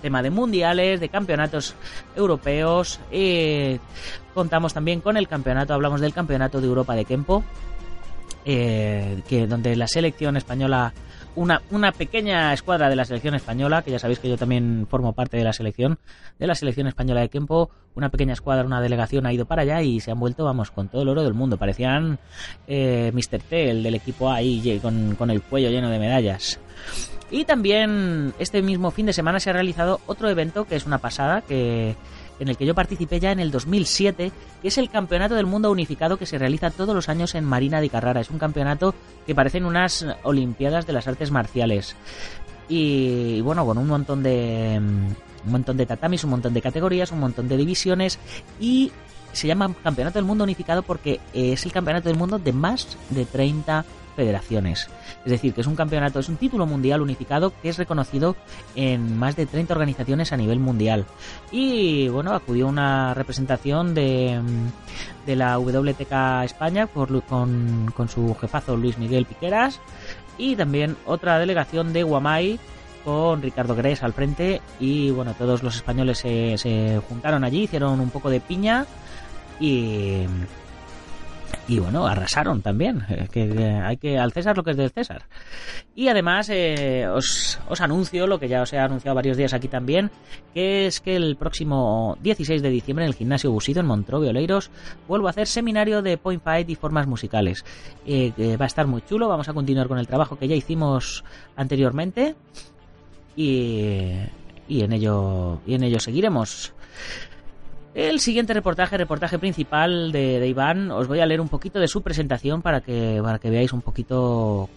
tema 0.00 0.22
de 0.22 0.30
mundiales, 0.30 1.00
de 1.00 1.08
campeonatos 1.08 1.74
europeos. 2.16 3.00
Contamos 4.34 4.74
también 4.74 5.00
con 5.00 5.16
el 5.16 5.28
campeonato, 5.28 5.74
hablamos 5.74 6.00
del 6.00 6.12
campeonato 6.12 6.60
de 6.60 6.66
Europa 6.66 6.94
de 6.94 7.04
Kempo, 7.04 7.44
eh, 8.44 9.22
que 9.28 9.46
donde 9.46 9.76
la 9.76 9.86
selección 9.86 10.36
española 10.36 10.92
una, 11.36 11.62
una 11.70 11.92
pequeña 11.92 12.52
escuadra 12.52 12.88
de 12.88 12.96
la 12.96 13.04
selección 13.04 13.34
española, 13.34 13.82
que 13.82 13.90
ya 13.90 13.98
sabéis 13.98 14.18
que 14.18 14.28
yo 14.28 14.36
también 14.36 14.86
formo 14.88 15.12
parte 15.12 15.36
de 15.36 15.44
la 15.44 15.52
selección, 15.52 15.98
de 16.38 16.46
la 16.46 16.54
selección 16.54 16.86
española 16.86 17.20
de 17.20 17.28
Kempo, 17.28 17.70
una 17.94 18.08
pequeña 18.08 18.32
escuadra, 18.32 18.64
una 18.64 18.80
delegación 18.80 19.26
ha 19.26 19.32
ido 19.32 19.46
para 19.46 19.62
allá 19.62 19.82
y 19.82 20.00
se 20.00 20.10
han 20.10 20.20
vuelto, 20.20 20.44
vamos, 20.44 20.70
con 20.70 20.88
todo 20.88 21.02
el 21.02 21.08
oro 21.08 21.22
del 21.22 21.34
mundo. 21.34 21.56
Parecían 21.56 22.18
eh, 22.66 23.10
Mr. 23.14 23.40
T, 23.40 23.70
el 23.70 23.82
del 23.82 23.94
equipo 23.94 24.30
ahí, 24.30 24.78
con, 24.80 25.14
con 25.16 25.30
el 25.30 25.42
cuello 25.42 25.70
lleno 25.70 25.90
de 25.90 25.98
medallas. 25.98 26.60
Y 27.30 27.44
también 27.44 28.34
este 28.38 28.60
mismo 28.62 28.90
fin 28.90 29.06
de 29.06 29.12
semana 29.12 29.38
se 29.38 29.50
ha 29.50 29.52
realizado 29.52 30.00
otro 30.06 30.28
evento 30.28 30.64
que 30.64 30.76
es 30.76 30.86
una 30.86 30.98
pasada, 30.98 31.42
que 31.42 31.94
en 32.40 32.48
el 32.48 32.56
que 32.56 32.66
yo 32.66 32.74
participé 32.74 33.20
ya 33.20 33.30
en 33.30 33.38
el 33.38 33.50
2007, 33.50 34.32
que 34.62 34.68
es 34.68 34.78
el 34.78 34.90
Campeonato 34.90 35.34
del 35.34 35.46
Mundo 35.46 35.70
Unificado 35.70 36.16
que 36.16 36.26
se 36.26 36.38
realiza 36.38 36.70
todos 36.70 36.94
los 36.94 37.08
años 37.08 37.34
en 37.34 37.44
Marina 37.44 37.80
de 37.80 37.90
Carrara. 37.90 38.20
Es 38.20 38.30
un 38.30 38.38
campeonato 38.38 38.94
que 39.26 39.34
parecen 39.34 39.64
unas 39.64 40.06
Olimpiadas 40.22 40.86
de 40.86 40.92
las 40.94 41.06
artes 41.06 41.30
marciales. 41.30 41.94
Y 42.68 43.40
bueno, 43.42 43.64
con 43.66 43.78
un 43.78 43.86
montón 43.86 44.22
de 44.22 44.80
mm, 44.80 45.46
un 45.46 45.52
montón 45.52 45.76
de 45.76 45.86
tatamis, 45.86 46.24
un 46.24 46.30
montón 46.30 46.54
de 46.54 46.62
categorías, 46.62 47.12
un 47.12 47.20
montón 47.20 47.48
de 47.48 47.56
divisiones 47.56 48.18
y 48.58 48.92
se 49.32 49.46
llama 49.46 49.72
Campeonato 49.82 50.18
del 50.18 50.24
Mundo 50.24 50.44
Unificado 50.44 50.82
porque 50.82 51.20
es 51.32 51.64
el 51.64 51.72
campeonato 51.72 52.08
del 52.08 52.18
mundo 52.18 52.38
de 52.38 52.52
más 52.52 52.98
de 53.10 53.24
30 53.24 53.84
Es 55.24 55.30
decir, 55.30 55.54
que 55.54 55.60
es 55.60 55.66
un 55.66 55.76
campeonato, 55.76 56.20
es 56.20 56.28
un 56.28 56.36
título 56.36 56.66
mundial 56.66 57.02
unificado 57.02 57.52
que 57.60 57.68
es 57.68 57.78
reconocido 57.78 58.36
en 58.74 59.18
más 59.18 59.36
de 59.36 59.46
30 59.46 59.72
organizaciones 59.74 60.32
a 60.32 60.36
nivel 60.36 60.58
mundial. 60.58 61.06
Y 61.50 62.08
bueno, 62.08 62.34
acudió 62.34 62.66
una 62.66 63.14
representación 63.14 63.94
de, 63.94 64.40
de 65.26 65.36
la 65.36 65.58
WTK 65.58 66.44
España 66.44 66.86
con, 66.86 67.92
con 67.94 68.08
su 68.08 68.34
jefazo 68.34 68.76
Luis 68.76 68.98
Miguel 68.98 69.26
Piqueras 69.26 69.80
y 70.38 70.56
también 70.56 70.96
otra 71.06 71.38
delegación 71.38 71.92
de 71.92 72.02
Guamay 72.02 72.58
con 73.04 73.42
Ricardo 73.42 73.74
Gres 73.74 74.02
al 74.02 74.12
frente 74.12 74.60
y 74.78 75.10
bueno, 75.10 75.34
todos 75.34 75.62
los 75.62 75.76
españoles 75.76 76.18
se, 76.18 76.58
se 76.58 77.00
juntaron 77.08 77.44
allí, 77.44 77.62
hicieron 77.62 78.00
un 78.00 78.10
poco 78.10 78.30
de 78.30 78.40
piña 78.40 78.86
y 79.58 80.24
y 81.68 81.78
bueno, 81.78 82.06
arrasaron 82.06 82.62
también. 82.62 83.04
Eh, 83.08 83.28
que, 83.30 83.62
hay 83.64 83.96
que 83.96 84.18
al 84.18 84.32
César 84.32 84.56
lo 84.56 84.64
que 84.64 84.72
es 84.72 84.76
del 84.76 84.90
César. 84.90 85.22
Y 85.94 86.08
además 86.08 86.48
eh, 86.50 87.06
os, 87.08 87.60
os, 87.68 87.80
anuncio 87.80 88.26
lo 88.26 88.40
que 88.40 88.48
ya 88.48 88.62
os 88.62 88.72
he 88.72 88.78
anunciado 88.78 89.14
varios 89.14 89.36
días 89.36 89.52
aquí 89.54 89.68
también, 89.68 90.10
que 90.52 90.86
es 90.86 91.00
que 91.00 91.16
el 91.16 91.36
próximo 91.36 92.16
16 92.22 92.62
de 92.62 92.70
diciembre 92.70 93.04
en 93.04 93.10
el 93.10 93.14
gimnasio 93.14 93.52
Busido 93.52 93.80
en 93.80 93.86
Montrove 93.86 94.28
Oleiros 94.28 94.70
vuelvo 95.06 95.28
a 95.28 95.30
hacer 95.30 95.46
seminario 95.46 96.02
de 96.02 96.18
point 96.18 96.42
fight 96.42 96.68
y 96.68 96.74
formas 96.74 97.06
musicales. 97.06 97.64
Eh, 98.06 98.32
va 98.60 98.64
a 98.64 98.68
estar 98.68 98.86
muy 98.86 99.02
chulo. 99.02 99.28
Vamos 99.28 99.48
a 99.48 99.52
continuar 99.52 99.88
con 99.88 99.98
el 99.98 100.06
trabajo 100.06 100.38
que 100.38 100.48
ya 100.48 100.56
hicimos 100.56 101.24
anteriormente 101.56 102.34
y, 103.36 104.12
y 104.68 104.82
en 104.82 104.92
ello 104.92 105.60
y 105.66 105.74
en 105.74 105.84
ello 105.84 106.00
seguiremos. 106.00 106.72
El 108.00 108.18
siguiente 108.20 108.54
reportaje, 108.54 108.96
reportaje 108.96 109.38
principal 109.38 110.10
de, 110.10 110.48
Iván, 110.48 110.90
os 110.90 111.06
voy 111.06 111.20
a 111.20 111.26
leer 111.26 111.38
un 111.38 111.50
poquito 111.50 111.78
de 111.78 111.86
su 111.86 112.00
presentación 112.00 112.62
para 112.62 112.80
que, 112.80 113.20
para 113.22 113.38
que 113.38 113.50
veáis 113.50 113.74
un 113.74 113.82
poquito 113.82 114.70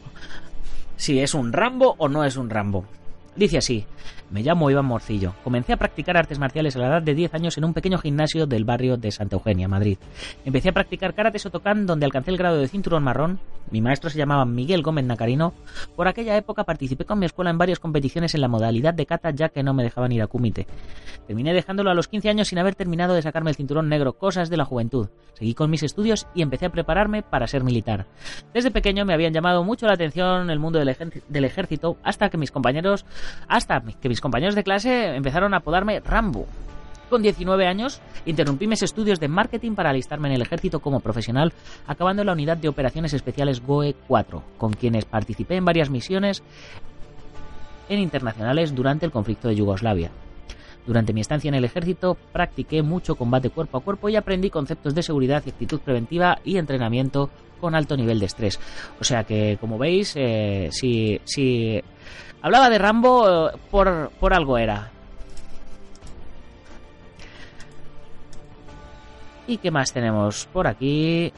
si 0.98 1.22
es 1.22 1.34
un 1.34 1.54
Rambo 1.54 1.96
o 2.00 2.10
no 2.10 2.26
es 2.26 2.36
un 2.36 2.50
Rambo. 2.50 2.84
Dice 3.38 3.60
así, 3.60 3.86
me 4.34 4.42
llamo 4.42 4.72
Iván 4.72 4.86
Morcillo. 4.86 5.36
Comencé 5.44 5.74
a 5.74 5.78
practicar 5.78 6.18
artes 6.18 6.40
marciales 6.40 6.76
a 6.76 6.80
la 6.80 6.88
edad 6.88 7.02
de 7.04 7.14
10 7.14 7.36
años 7.36 7.56
en 7.60 7.66
un 7.66 7.74
pequeño 7.76 8.00
gimnasio 8.00 8.48
del 8.48 8.66
barrio 8.66 8.98
de 8.98 9.12
Santa 9.12 9.36
Eugenia, 9.36 9.68
Madrid. 9.68 10.00
Empecé 10.44 10.70
a 10.70 10.72
practicar 10.72 11.14
karate 11.14 11.38
Sotokan 11.38 11.86
donde 11.86 12.08
alcancé 12.08 12.32
el 12.32 12.38
grado 12.38 12.58
de 12.58 12.68
cinturón 12.68 13.04
marrón. 13.04 13.40
Mi 13.70 13.80
maestro 13.80 14.10
se 14.10 14.18
llamaba 14.18 14.44
Miguel 14.46 14.82
Gómez 14.82 15.06
Nacarino. 15.06 15.54
Por 15.96 16.08
aquella 16.08 16.36
época 16.36 16.64
participé 16.64 17.06
con 17.06 17.20
mi 17.20 17.28
escuela 17.28 17.52
en 17.52 17.60
varias 17.60 17.80
competiciones 17.80 18.34
en 18.34 18.42
la 18.42 18.48
modalidad 18.48 18.96
de 18.96 19.06
kata 19.06 19.30
ya 19.30 19.50
que 19.50 19.62
no 19.62 19.76
me 19.76 19.84
dejaban 19.84 20.12
ir 20.12 20.24
a 20.24 20.28
kumite. 20.28 20.66
Terminé 21.28 21.54
dejándolo 21.54 21.92
a 21.92 21.94
los 21.94 22.08
15 22.08 22.30
años 22.30 22.48
sin 22.48 22.58
haber 22.58 22.74
terminado 22.74 23.14
de 23.14 23.22
sacarme 23.22 23.52
el 23.52 23.56
cinturón 23.56 23.88
negro, 23.88 24.14
cosas 24.14 24.50
de 24.50 24.58
la 24.58 24.66
juventud. 24.66 25.10
Seguí 25.34 25.54
con 25.54 25.70
mis 25.70 25.84
estudios 25.84 26.28
y 26.34 26.42
empecé 26.42 26.66
a 26.66 26.72
prepararme 26.72 27.24
para 27.24 27.48
ser 27.48 27.64
militar. 27.64 28.06
Desde 28.54 28.72
pequeño 28.72 29.06
me 29.06 29.14
habían 29.14 29.34
llamado 29.34 29.64
mucho 29.64 29.88
la 29.88 29.94
atención 29.94 30.50
el 30.50 30.60
mundo 30.60 30.80
del, 30.80 31.46
ejército 31.46 31.98
hasta 32.04 32.30
que 32.30 32.38
mis 32.38 32.52
compañeros 32.52 33.06
hasta 33.48 33.82
que 33.82 34.10
mis 34.10 34.22
compañeros 34.24 34.56
de 34.56 34.64
clase 34.64 35.16
empezaron 35.16 35.54
a 35.54 35.58
apodarme 35.58 36.00
Rambo. 36.00 36.48
Con 37.10 37.22
19 37.22 37.68
años, 37.68 38.02
interrumpí 38.26 38.68
mis 38.68 38.82
estudios 38.82 39.20
de 39.20 39.28
marketing 39.28 39.74
para 39.76 39.90
alistarme 39.90 40.30
en 40.30 40.36
el 40.36 40.42
ejército 40.42 40.80
como 40.80 41.02
profesional, 41.02 41.52
acabando 41.86 42.22
en 42.22 42.28
la 42.28 42.32
unidad 42.32 42.56
de 42.56 42.70
operaciones 42.70 43.14
especiales 43.14 43.62
GOE 43.62 43.96
4, 44.08 44.42
con 44.58 44.72
quienes 44.72 45.04
participé 45.04 45.58
en 45.58 45.66
varias 45.66 45.90
misiones 45.90 46.42
en 47.90 48.00
internacionales 48.00 48.74
durante 48.74 49.06
el 49.06 49.12
conflicto 49.12 49.50
de 49.50 49.56
Yugoslavia. 49.56 50.10
Durante 50.86 51.14
mi 51.14 51.22
estancia 51.22 51.50
en 51.50 51.56
el 51.56 51.66
ejército 51.66 52.18
practiqué 52.32 52.82
mucho 52.82 53.16
combate 53.16 53.50
cuerpo 53.50 53.78
a 53.78 53.82
cuerpo 53.82 54.10
y 54.10 54.16
aprendí 54.16 54.50
conceptos 54.50 54.94
de 54.94 55.04
seguridad 55.04 55.44
y 55.46 55.50
actitud 55.50 55.80
preventiva 55.80 56.40
y 56.44 56.58
entrenamiento 56.58 57.30
con 57.62 57.76
alto 57.76 57.96
nivel 57.96 58.20
de 58.20 58.26
estrés. 58.26 58.60
O 59.00 59.04
sea 59.04 59.24
que, 59.24 59.58
como 59.62 59.78
veis, 59.78 60.14
eh, 60.18 60.68
si, 60.72 61.22
si 61.24 61.82
Hablaba 62.44 62.70
de 62.70 62.78
Rambo 62.78 63.52
por, 63.72 64.12
por 64.20 64.34
algo 64.34 64.58
era. 64.58 64.92
¿Y 69.48 69.58
qué 69.58 69.72
más 69.72 69.94
tenemos 69.94 70.46
por 70.52 70.68
aquí? 70.68 71.32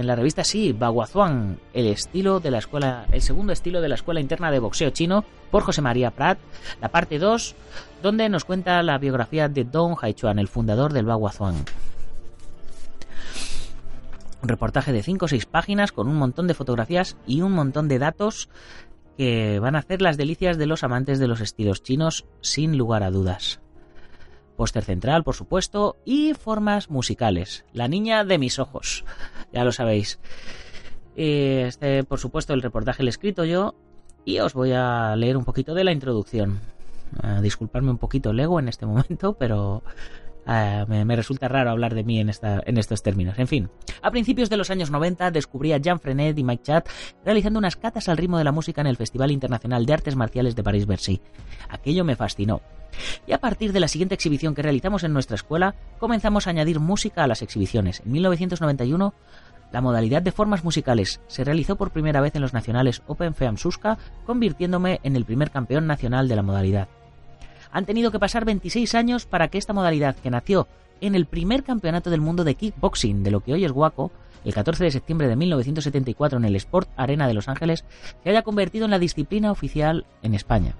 En 0.00 0.06
la 0.06 0.16
revista 0.16 0.44
sí, 0.44 0.72
Baguazuan, 0.72 1.58
el 1.74 1.86
estilo 1.88 2.40
de 2.40 2.50
la 2.50 2.56
escuela, 2.56 3.04
el 3.12 3.20
segundo 3.20 3.52
estilo 3.52 3.82
de 3.82 3.88
la 3.90 3.96
escuela 3.96 4.18
interna 4.18 4.50
de 4.50 4.58
boxeo 4.58 4.88
chino 4.88 5.26
por 5.50 5.62
José 5.62 5.82
María 5.82 6.10
Prat, 6.10 6.38
la 6.80 6.88
parte 6.88 7.18
2, 7.18 7.54
donde 8.02 8.30
nos 8.30 8.46
cuenta 8.46 8.82
la 8.82 8.96
biografía 8.96 9.50
de 9.50 9.64
Dong 9.64 9.98
Haichuan, 10.00 10.38
el 10.38 10.48
fundador 10.48 10.94
del 10.94 11.04
Baguazuan. 11.04 11.66
Un 14.42 14.48
reportaje 14.48 14.90
de 14.90 15.02
5 15.02 15.26
o 15.26 15.28
6 15.28 15.44
páginas 15.44 15.92
con 15.92 16.08
un 16.08 16.16
montón 16.16 16.46
de 16.46 16.54
fotografías 16.54 17.18
y 17.26 17.42
un 17.42 17.52
montón 17.52 17.86
de 17.86 17.98
datos 17.98 18.48
que 19.18 19.58
van 19.58 19.76
a 19.76 19.80
hacer 19.80 20.00
las 20.00 20.16
delicias 20.16 20.56
de 20.56 20.64
los 20.64 20.82
amantes 20.82 21.18
de 21.18 21.28
los 21.28 21.42
estilos 21.42 21.82
chinos 21.82 22.24
sin 22.40 22.78
lugar 22.78 23.02
a 23.02 23.10
dudas. 23.10 23.60
Póster 24.60 24.84
central, 24.84 25.24
por 25.24 25.34
supuesto, 25.34 25.96
y 26.04 26.34
formas 26.34 26.90
musicales. 26.90 27.64
La 27.72 27.88
niña 27.88 28.26
de 28.26 28.36
mis 28.36 28.58
ojos, 28.58 29.06
ya 29.54 29.64
lo 29.64 29.72
sabéis. 29.72 30.18
Este, 31.16 32.04
por 32.04 32.18
supuesto, 32.18 32.52
el 32.52 32.60
reportaje 32.60 33.02
lo 33.02 33.08
he 33.08 33.08
escrito 33.08 33.46
yo 33.46 33.74
y 34.26 34.40
os 34.40 34.52
voy 34.52 34.72
a 34.72 35.16
leer 35.16 35.38
un 35.38 35.46
poquito 35.46 35.72
de 35.72 35.84
la 35.84 35.92
introducción. 35.92 36.60
Uh, 37.22 37.40
disculpadme 37.40 37.90
un 37.90 37.96
poquito 37.96 38.32
el 38.32 38.40
ego 38.40 38.60
en 38.60 38.68
este 38.68 38.84
momento, 38.84 39.32
pero 39.32 39.82
Ah, 40.46 40.84
me, 40.88 41.16
resulta 41.16 41.48
raro 41.48 41.70
hablar 41.70 41.94
de 41.94 42.02
mí 42.02 42.18
en, 42.18 42.28
esta, 42.28 42.60
en 42.64 42.78
estos 42.78 43.02
términos. 43.02 43.38
En 43.38 43.46
fin, 43.46 43.70
a 44.02 44.10
principios 44.10 44.50
de 44.50 44.56
los 44.56 44.70
años 44.70 44.90
90 44.90 45.30
descubrí 45.30 45.72
a 45.72 45.78
Jean 45.78 46.00
Frenet 46.00 46.38
y 46.38 46.44
Mike 46.44 46.62
Chat 46.62 46.88
realizando 47.24 47.58
unas 47.58 47.76
catas 47.76 48.08
al 48.08 48.16
ritmo 48.16 48.38
de 48.38 48.44
la 48.44 48.52
música 48.52 48.80
en 48.80 48.86
el 48.86 48.96
Festival 48.96 49.30
Internacional 49.30 49.86
de 49.86 49.92
Artes 49.92 50.16
Marciales 50.16 50.56
de 50.56 50.62
París-Bercy. 50.62 51.20
Aquello 51.68 52.04
me 52.04 52.16
fascinó. 52.16 52.62
Y 53.26 53.32
a 53.32 53.38
partir 53.38 53.72
de 53.72 53.80
la 53.80 53.88
siguiente 53.88 54.14
exhibición 54.14 54.54
que 54.54 54.62
realizamos 54.62 55.04
en 55.04 55.12
nuestra 55.12 55.36
escuela, 55.36 55.76
comenzamos 55.98 56.46
a 56.46 56.50
añadir 56.50 56.80
música 56.80 57.22
a 57.22 57.26
las 57.26 57.42
exhibiciones. 57.42 58.00
En 58.04 58.12
1991 58.12 59.14
la 59.72 59.80
modalidad 59.80 60.22
de 60.22 60.32
formas 60.32 60.64
musicales 60.64 61.20
se 61.28 61.44
realizó 61.44 61.76
por 61.76 61.92
primera 61.92 62.20
vez 62.20 62.34
en 62.34 62.42
los 62.42 62.52
nacionales 62.52 63.02
Open 63.06 63.34
Feam 63.34 63.56
Suska, 63.56 63.98
convirtiéndome 64.26 65.00
en 65.04 65.14
el 65.14 65.24
primer 65.24 65.50
campeón 65.50 65.86
nacional 65.86 66.26
de 66.26 66.36
la 66.36 66.42
modalidad. 66.42 66.88
Han 67.72 67.86
tenido 67.86 68.10
que 68.10 68.18
pasar 68.18 68.44
26 68.44 68.94
años 68.94 69.26
para 69.26 69.48
que 69.48 69.58
esta 69.58 69.72
modalidad, 69.72 70.16
que 70.16 70.30
nació 70.30 70.66
en 71.00 71.14
el 71.14 71.26
primer 71.26 71.62
campeonato 71.62 72.10
del 72.10 72.20
mundo 72.20 72.44
de 72.44 72.54
kickboxing 72.54 73.22
de 73.22 73.30
lo 73.30 73.40
que 73.40 73.52
hoy 73.52 73.64
es 73.64 73.72
Guaco, 73.72 74.10
el 74.44 74.54
14 74.54 74.84
de 74.84 74.90
septiembre 74.90 75.28
de 75.28 75.36
1974 75.36 76.38
en 76.38 76.44
el 76.44 76.56
Sport 76.56 76.88
Arena 76.96 77.28
de 77.28 77.34
Los 77.34 77.48
Ángeles, 77.48 77.84
se 78.22 78.30
haya 78.30 78.42
convertido 78.42 78.84
en 78.84 78.90
la 78.90 78.98
disciplina 78.98 79.50
oficial 79.50 80.06
en 80.22 80.34
España 80.34 80.74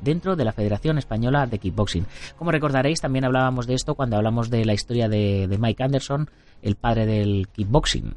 dentro 0.00 0.36
de 0.36 0.44
la 0.44 0.52
Federación 0.52 0.98
Española 0.98 1.46
de 1.46 1.58
Kickboxing. 1.58 2.06
Como 2.36 2.52
recordaréis, 2.52 3.00
también 3.00 3.24
hablábamos 3.24 3.66
de 3.66 3.74
esto 3.74 3.94
cuando 3.94 4.16
hablamos 4.16 4.50
de 4.50 4.64
la 4.64 4.74
historia 4.74 5.08
de, 5.08 5.56
Mike 5.58 5.82
Anderson, 5.82 6.30
el 6.62 6.76
padre 6.76 7.06
del 7.06 7.48
kickboxing, 7.52 8.14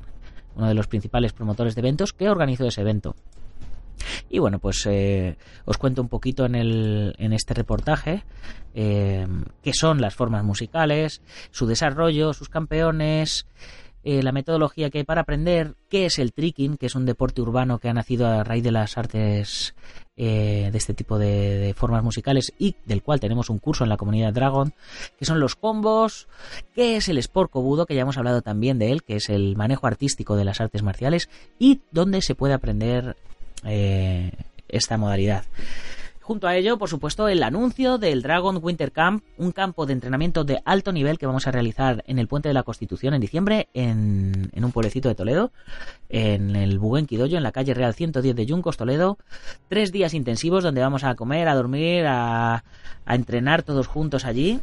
uno 0.56 0.68
de 0.68 0.74
los 0.74 0.88
principales 0.88 1.34
promotores 1.34 1.76
de 1.76 1.80
eventos 1.80 2.14
que 2.14 2.30
organizó 2.30 2.68
ese 2.68 2.82
evento. 2.82 3.16
Y 4.30 4.40
bueno, 4.40 4.60
pues 4.60 4.86
eh, 4.86 5.38
os 5.66 5.78
cuento 5.78 6.02
un 6.02 6.10
poquito 6.10 6.46
en, 6.46 6.56
el, 6.56 7.16
en 7.18 7.34
este 7.34 7.54
reportaje 7.54 8.24
eh, 8.74 9.28
qué 9.62 9.74
son 9.74 10.02
las 10.02 10.16
formas 10.16 10.44
musicales, 10.44 11.22
su 11.52 11.66
desarrollo, 11.66 12.34
sus 12.34 12.50
campeones, 12.50 13.46
eh, 14.02 14.24
la 14.24 14.32
metodología 14.32 14.90
que 14.90 15.00
hay 15.00 15.04
para 15.04 15.22
aprender, 15.22 15.76
qué 15.90 16.06
es 16.06 16.20
el 16.20 16.32
tricking, 16.32 16.78
que 16.78 16.86
es 16.86 16.96
un 16.96 17.06
deporte 17.06 17.42
urbano 17.42 17.80
que 17.80 17.90
ha 17.90 17.94
nacido 17.94 18.28
a 18.28 18.46
raíz 18.46 18.64
de 18.64 18.72
las 18.72 18.98
artes 18.98 19.76
eh, 20.16 20.70
de 20.72 20.78
este 20.78 20.94
tipo 20.94 21.20
de, 21.20 21.74
formas 21.76 22.02
musicales 22.02 22.54
y 22.58 22.76
del 22.86 23.04
cual 23.04 23.20
tenemos 23.20 23.50
un 23.50 23.60
curso 23.60 23.84
en 23.84 23.90
la 23.90 23.98
comunidad 23.98 24.32
Dragon, 24.32 24.74
que 25.18 25.26
son 25.26 25.42
los 25.42 25.56
combos, 25.56 26.30
qué 26.74 26.96
es 26.96 27.10
el 27.10 27.18
Sport 27.18 27.52
Kobudo, 27.52 27.86
que 27.86 27.96
ya 27.96 28.02
hemos 28.02 28.18
hablado 28.18 28.42
también 28.42 28.80
de 28.80 28.92
él, 28.92 29.04
que 29.04 29.18
es 29.18 29.30
el 29.30 29.58
manejo 29.58 29.86
artístico 29.86 30.38
de 30.38 30.46
las 30.46 30.62
artes 30.62 30.82
marciales 30.82 31.30
y 31.58 31.82
dónde 31.92 32.22
se 32.22 32.36
puede 32.36 32.54
aprender 32.54 33.18
eh, 33.66 34.32
esta 34.68 34.98
modalidad. 34.98 35.46
Junto 36.30 36.48
a 36.48 36.56
ello, 36.56 36.78
por 36.78 36.90
supuesto, 36.90 37.28
el 37.28 37.42
anuncio 37.42 37.98
del 37.98 38.22
Dragon 38.22 38.60
Winter 38.62 38.92
Camp, 38.92 39.24
un 39.38 39.52
campo 39.52 39.88
de 39.88 39.94
entrenamiento 39.94 40.44
de 40.44 40.62
alto 40.64 40.92
nivel 40.92 41.18
que 41.18 41.26
vamos 41.26 41.48
a 41.48 41.52
realizar 41.52 42.04
en 42.06 42.20
el 42.20 42.28
Puente 42.28 42.50
de 42.50 42.54
la 42.54 42.62
Constitución 42.62 43.16
en 43.16 43.22
diciembre, 43.22 43.68
en, 43.74 44.52
un 44.54 44.72
pueblecito 44.72 45.10
de 45.10 45.16
Toledo, 45.16 45.52
en 46.08 46.56
el 46.56 46.78
Buguenquidoyo, 46.78 47.38
en 47.38 47.42
la 47.42 47.52
calle 47.52 47.74
Real 47.74 47.96
110 47.96 48.36
de 48.36 48.46
Yuncos, 48.46 48.78
Toledo. 48.78 49.18
Tres 49.70 49.92
días 49.92 50.14
intensivos 50.14 50.64
donde 50.64 50.82
vamos 50.82 51.04
a 51.04 51.16
comer, 51.16 51.48
a 51.48 51.56
dormir, 51.56 52.06
a 52.06 52.64
entrenar 53.08 53.64
todos 53.64 53.88
juntos 53.88 54.24
allí 54.24 54.60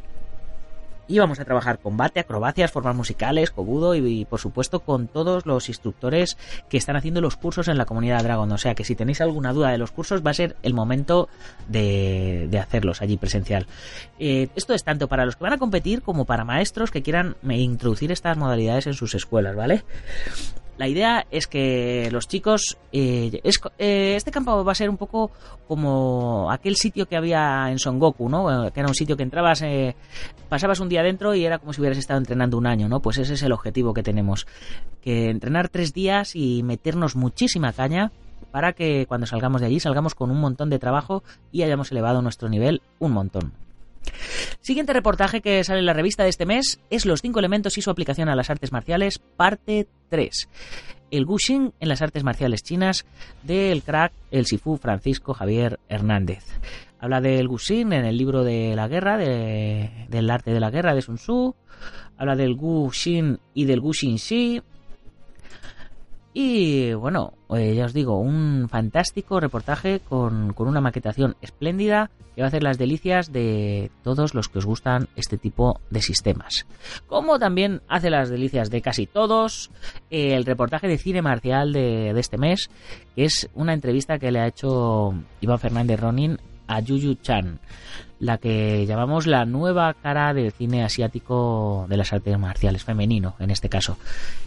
y 1.08 1.18
vamos 1.18 1.40
a 1.40 1.44
trabajar 1.44 1.78
combate, 1.78 2.20
acrobacias, 2.20 2.72
formas 2.72 2.96
musicales, 2.96 3.50
cobudo 3.50 3.94
y, 3.94 4.25
por 4.25 4.40
supuesto 4.40 4.80
con 4.80 5.08
todos 5.08 5.46
los 5.46 5.68
instructores 5.68 6.36
que 6.68 6.76
están 6.76 6.96
haciendo 6.96 7.20
los 7.20 7.36
cursos 7.36 7.68
en 7.68 7.78
la 7.78 7.86
comunidad 7.86 8.22
Dragon. 8.22 8.50
O 8.50 8.58
sea 8.58 8.75
que 8.75 8.84
si 8.84 8.94
tenéis 8.94 9.20
alguna 9.20 9.52
duda 9.52 9.70
de 9.70 9.78
los 9.78 9.92
cursos 9.92 10.25
va 10.25 10.30
a 10.30 10.34
ser 10.34 10.56
el 10.62 10.75
momento 10.75 11.28
de, 11.68 12.48
hacerlos 12.60 13.02
allí 13.02 13.16
presencial. 13.16 13.66
Eh, 14.18 14.48
esto 14.56 14.75
es 14.75 14.82
tanto 14.82 15.08
para 15.08 15.25
los 15.25 15.36
que 15.36 15.44
van 15.44 15.52
a 15.52 15.58
competir 15.58 16.02
como 16.02 16.25
para 16.25 16.44
maestros 16.44 16.90
que 16.90 17.02
quieran 17.02 17.36
introducir 17.48 18.10
estas 18.12 18.36
modalidades 18.36 18.86
en 18.86 18.94
sus 18.94 19.14
escuelas, 19.14 19.54
¿vale? 19.54 19.84
La 20.78 20.88
idea 20.88 21.26
es 21.30 21.47
que 21.47 22.09
los 22.12 22.28
chicos. 22.28 22.76
Eh, 22.92 23.40
eh, 23.78 24.14
este 24.16 24.30
campo 24.30 24.62
va 24.62 24.73
a 24.73 24.75
ser 24.75 24.90
un 24.90 24.97
poco 24.97 25.30
como 25.66 26.50
aquel 26.50 26.76
sitio 26.76 27.06
que 27.06 27.16
había 27.16 27.71
en 27.71 27.78
Son 27.78 27.99
Goku, 27.99 28.28
¿no? 28.28 28.71
Que 28.73 28.80
era 28.80 28.88
un 28.88 28.95
sitio 28.95 29.16
que 29.16 29.23
entrabas, 29.23 29.62
eh, 29.62 29.97
pasabas 30.49 30.80
un 30.80 30.88
día 30.88 31.02
dentro 31.02 31.35
y 31.35 31.45
era 31.45 31.59
como 31.59 31.73
si 31.73 31.80
hubieras 31.80 31.99
estado 31.99 32.18
entrenando 32.18 32.59
un 32.59 32.66
año, 32.66 32.88
¿no? 32.88 33.00
Pues 33.00 33.18
ese 33.18 33.35
es 33.35 33.42
el 33.42 33.52
objetivo 33.52 33.95
que 33.95 34.02
tenemos. 34.02 34.47
Que 35.00 35.30
entrenar 35.30 35.68
tres 35.71 35.95
días 35.95 36.37
y 36.37 36.62
meternos 36.62 37.16
muchísima 37.16 37.73
caña 37.73 38.12
para 38.50 38.75
que 38.75 39.06
cuando 39.06 39.26
salgamos 39.26 39.61
de 39.61 39.68
allí 39.68 39.80
salgamos 39.80 40.14
con 40.14 40.30
un 40.30 40.40
montón 40.40 40.68
de 40.71 40.78
trabajo 40.78 41.23
y 41.52 41.62
hayamos 41.62 41.90
elevado 41.90 42.21
nuestro 42.21 42.49
nivel 42.49 42.83
un 42.99 43.12
montón. 43.12 43.65
Siguiente 44.60 44.92
reportaje 44.92 45.40
que 45.40 45.62
sale 45.64 45.80
en 45.80 45.86
la 45.86 45.92
revista 45.92 46.22
de 46.22 46.28
este 46.28 46.46
mes 46.46 46.80
es 46.90 47.06
Los 47.06 47.22
cinco 47.22 47.38
elementos 47.38 47.78
y 47.78 47.82
su 47.82 47.90
aplicación 47.90 48.28
a 48.28 48.36
las 48.36 48.50
artes 48.50 48.72
marciales, 48.72 49.18
parte 49.18 49.86
3. 50.10 50.48
El 51.10 51.25
Guxing 51.25 51.72
en 51.78 51.88
las 51.88 52.02
artes 52.02 52.25
marciales 52.25 52.62
chinas 52.62 53.06
del 53.42 53.82
crack, 53.82 54.12
el 54.30 54.46
Sifu 54.46 54.76
Francisco 54.76 55.34
Javier 55.34 55.78
Hernández. 55.88 56.44
Habla 56.98 57.20
del 57.20 57.46
Guxing 57.46 57.92
en 57.92 58.04
el 58.04 58.16
libro 58.16 58.42
de 58.42 58.75
la 58.75 58.88
guerra, 58.88 59.16
del 59.16 60.30
arte 60.30 60.52
de 60.52 60.60
la 60.60 60.70
guerra 60.70 60.94
de 60.94 61.02
Sun 61.02 61.16
Tzu. 61.16 61.54
Habla 62.18 62.34
del 62.34 62.54
Guxing 62.54 63.38
y 63.54 63.64
del 63.66 63.80
Guxing 63.80 64.16
Shi 64.16 64.62
y 66.38 66.92
bueno, 66.92 67.32
eh, 67.56 67.74
ya 67.74 67.86
os 67.86 67.94
digo, 67.94 68.20
un 68.20 68.68
fantástico 68.68 69.40
reportaje 69.40 70.00
con, 70.00 70.54
una 70.58 70.82
maquetación 70.82 71.34
espléndida 71.40 72.10
que 72.34 72.42
va 72.42 72.44
a 72.44 72.48
hacer 72.48 72.62
las 72.62 72.76
delicias 72.76 73.32
de 73.32 73.90
todos 74.02 74.34
los 74.34 74.50
que 74.50 74.58
os 74.58 74.66
gustan 74.66 75.08
este 75.16 75.38
tipo 75.38 75.80
de 75.88 76.02
sistemas. 76.02 76.66
Como 77.06 77.38
también 77.38 77.80
hace 77.88 78.10
las 78.10 78.28
delicias 78.28 78.68
de 78.68 78.82
casi 78.82 79.06
todos 79.06 79.70
el 80.10 80.44
reportaje 80.44 80.88
de 80.88 80.99
cine 80.99 81.22
marcial 81.22 81.72
de, 81.72 82.12
de 82.12 82.20
este 82.20 82.36
mes, 82.36 82.68
que 83.14 83.25
es 83.25 83.49
una 83.54 83.72
entrevista 83.72 84.18
que 84.18 84.30
le 84.30 84.40
ha 84.40 84.46
hecho 84.46 85.14
Iván 85.40 85.58
Fernández 85.58 85.99
Ronin 85.99 86.38
a 86.66 86.80
Yuyu 86.80 87.14
Chan, 87.14 87.58
la 88.18 88.38
que 88.38 88.86
llamamos 88.86 89.26
la 89.26 89.44
nueva 89.44 89.94
cara 89.94 90.32
del 90.32 90.52
cine 90.52 90.84
asiático 90.84 91.86
de 91.88 91.96
las 91.96 92.12
artes 92.12 92.38
marciales, 92.38 92.84
femenino 92.84 93.34
en 93.38 93.50
este 93.50 93.68
caso. 93.68 93.98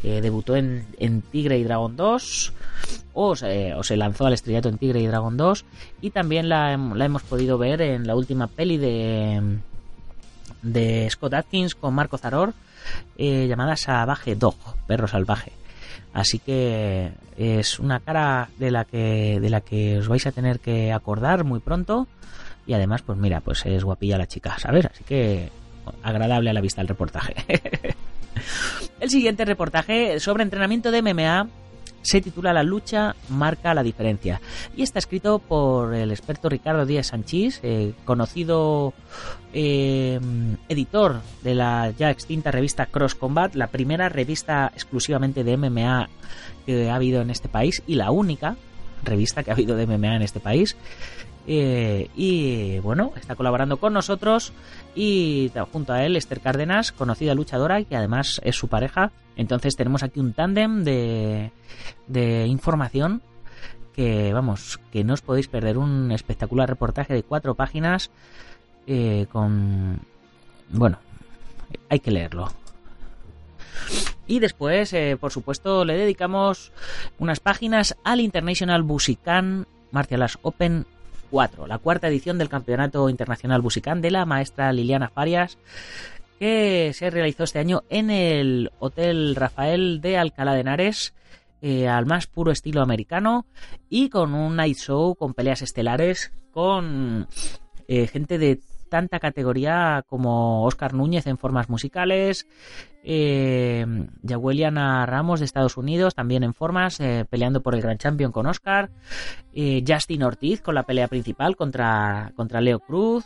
Eh, 0.04 0.22
debutó 0.22 0.56
en, 0.56 0.86
Tigre 1.32 1.58
y 1.58 1.64
Dragon 1.64 1.96
2, 1.96 2.54
o 3.14 3.36
se, 3.36 3.98
lanzó 3.98 4.26
al 4.26 4.34
estrellato 4.34 4.70
en 4.70 4.78
Tigre 4.78 5.02
y 5.02 5.08
Dragon 5.08 5.38
2, 5.38 5.66
y 6.02 6.10
también 6.10 6.50
la, 6.50 6.74
hemos 6.74 7.24
podido 7.24 7.58
ver 7.58 7.82
en 7.82 8.08
la 8.08 8.16
última 8.16 8.48
peli 8.48 8.78
de, 8.78 9.60
de 10.62 11.10
Scott 11.10 11.34
Atkins 11.34 11.76
con 11.76 11.94
Marco 11.94 12.18
Zaror, 12.18 12.54
eh, 13.18 13.48
llamada 13.48 13.76
Salvaje 13.76 14.36
Dog, 14.36 14.56
Perro 14.88 15.08
Salvaje. 15.08 15.59
Así 16.14 16.40
que 16.40 17.12
es 17.38 17.80
una 17.80 18.00
cara 18.00 18.50
de 18.58 18.72
la 18.72 18.86
que 18.86 19.40
de 19.40 19.50
la 19.50 19.62
que 19.62 20.00
os 20.00 20.08
vais 20.08 20.26
a 20.26 20.32
tener 20.32 20.60
que 20.60 20.92
acordar 20.92 21.44
muy 21.44 21.60
pronto 21.60 22.08
y 22.66 22.74
además 22.74 23.02
pues 23.02 23.18
mira, 23.18 23.42
pues 23.42 23.66
es 23.66 23.84
guapilla 23.84 24.18
la 24.18 24.28
chica, 24.28 24.58
¿sabes? 24.60 24.86
Así 24.86 25.04
que 25.04 25.50
agradable 26.04 26.50
a 26.50 26.54
la 26.54 26.62
vista 26.62 26.82
el 26.82 26.88
reportaje. 26.88 27.36
el 29.00 29.10
siguiente 29.10 29.46
reportaje 29.46 30.20
sobre 30.20 30.44
entrenamiento 30.44 30.92
de 30.92 31.02
MMA 31.02 31.48
se 32.02 32.22
titula 32.22 32.54
La 32.54 32.64
lucha 32.64 33.16
marca 33.30 33.74
la 33.74 33.84
diferencia 33.84 34.42
y 34.76 34.84
está 34.84 35.00
escrito 35.00 35.40
por 35.40 35.94
el 35.94 36.12
experto 36.12 36.50
Ricardo 36.50 36.86
Díaz 36.86 37.08
Sanchís, 37.08 37.60
eh, 37.64 37.94
conocido 38.06 38.94
eh, 39.54 40.20
editor 40.68 41.22
de 41.44 41.56
la 41.56 41.92
ya 41.98 42.10
extinta 42.10 42.52
revista 42.52 42.86
Cross 42.86 43.16
Combat, 43.16 43.56
la 43.56 43.68
primera 43.68 44.10
revista 44.10 44.72
exclusivamente 44.74 45.44
de 45.44 45.58
MMA 45.58 46.10
que 46.66 46.90
ha 46.90 46.96
habido 46.96 47.22
en 47.22 47.30
este 47.30 47.50
país 47.50 47.84
y 47.88 47.96
la 47.96 48.12
única 48.12 48.56
revista 49.04 49.44
que 49.44 49.52
ha 49.52 49.54
habido 49.54 49.76
de 49.76 49.88
MMA 49.88 50.18
en 50.18 50.22
este 50.22 50.40
país. 50.40 50.76
Eh, 51.48 52.10
y 52.16 52.80
bueno, 52.80 53.12
está 53.16 53.36
colaborando 53.36 53.78
con 53.78 53.94
nosotros 53.94 54.54
y 54.94 55.52
junto 55.72 55.94
a 55.94 56.06
él 56.06 56.16
Esther 56.16 56.42
Cárdenas, 56.42 56.92
conocida 56.92 57.34
luchadora 57.34 57.84
que 57.84 57.96
además 57.96 58.40
es 58.44 58.56
su 58.56 58.68
pareja. 58.68 59.12
Entonces 59.36 59.76
tenemos 59.76 60.04
aquí 60.04 60.20
un 60.20 60.34
tándem 60.34 60.84
de, 60.84 61.52
de 62.08 62.46
información 62.46 63.22
que 63.96 64.32
vamos, 64.34 64.80
que 64.92 65.04
no 65.04 65.14
os 65.14 65.22
podéis 65.22 65.48
perder 65.48 65.78
un 65.78 66.12
espectacular 66.12 66.70
reportaje 66.70 67.14
de 67.14 67.24
cuatro 67.24 67.56
páginas 67.56 68.12
eh, 68.88 69.28
con... 69.32 70.00
Bueno, 70.70 71.00
hay 71.90 72.00
que 72.00 72.12
leerlo. 72.12 72.52
Y 74.28 74.40
después, 74.40 74.94
eh, 74.94 75.18
por 75.20 75.32
supuesto, 75.32 75.84
le 75.84 75.98
dedicamos 75.98 76.72
unas 77.18 77.40
páginas 77.40 77.98
al 78.04 78.20
International 78.20 78.84
Busican 78.84 79.66
Martial 79.92 80.22
Arts 80.22 80.38
Open 80.44 80.86
la 81.32 81.78
cuarta 81.78 82.08
edición 82.08 82.38
del 82.38 82.50
Campeonato 82.50 83.10
Internacional 83.10 83.62
Busicán 83.62 84.02
de 84.02 84.12
la 84.12 84.26
maestra 84.26 84.74
Liliana 84.74 85.10
Farias, 85.10 85.58
que 86.40 86.92
se 86.94 87.10
realizó 87.10 87.44
este 87.44 87.60
año 87.60 87.84
en 87.90 88.10
el 88.10 88.72
Hotel 88.80 89.36
Rafael 89.36 90.02
de 90.02 90.18
Alcalá 90.18 90.54
de 90.54 90.62
Henares, 90.62 91.14
eh, 91.62 91.88
al 91.88 92.06
más 92.06 92.28
puro 92.28 92.52
estilo 92.52 92.82
americano, 92.82 93.46
y 93.90 94.10
con 94.10 94.34
un 94.34 94.56
night 94.56 94.78
show 94.78 95.16
con 95.16 95.34
peleas 95.34 95.62
estelares, 95.62 96.32
con 96.52 97.28
eh, 97.88 98.08
gente 98.08 98.38
de 98.38 98.60
tanta 98.90 99.20
categoría 99.20 100.04
como 100.08 100.66
Oscar 100.66 100.94
Núñez 100.94 101.28
en 101.28 101.38
formas 101.38 101.70
musicales, 101.70 102.48
eh, 103.04 103.86
Ramos 104.24 105.40
de 105.40 105.46
Estados 105.46 105.78
Unidos 105.78 106.16
también 106.16 106.44
en 106.44 106.54
formas, 106.54 107.00
eh, 107.00 107.26
peleando 107.30 107.62
por 107.62 107.76
el 107.76 107.82
Grand 107.82 108.00
Champion 108.00 108.32
con 108.32 108.46
Oscar, 108.46 108.90
eh, 109.54 109.84
Justin 109.88 110.24
Ortiz 110.24 110.62
con 110.62 110.76
la 110.76 110.84
pelea 110.84 111.08
principal 111.08 111.56
contra, 111.56 112.32
contra 112.36 112.62
Leo 112.62 112.80
Cruz, 112.80 113.26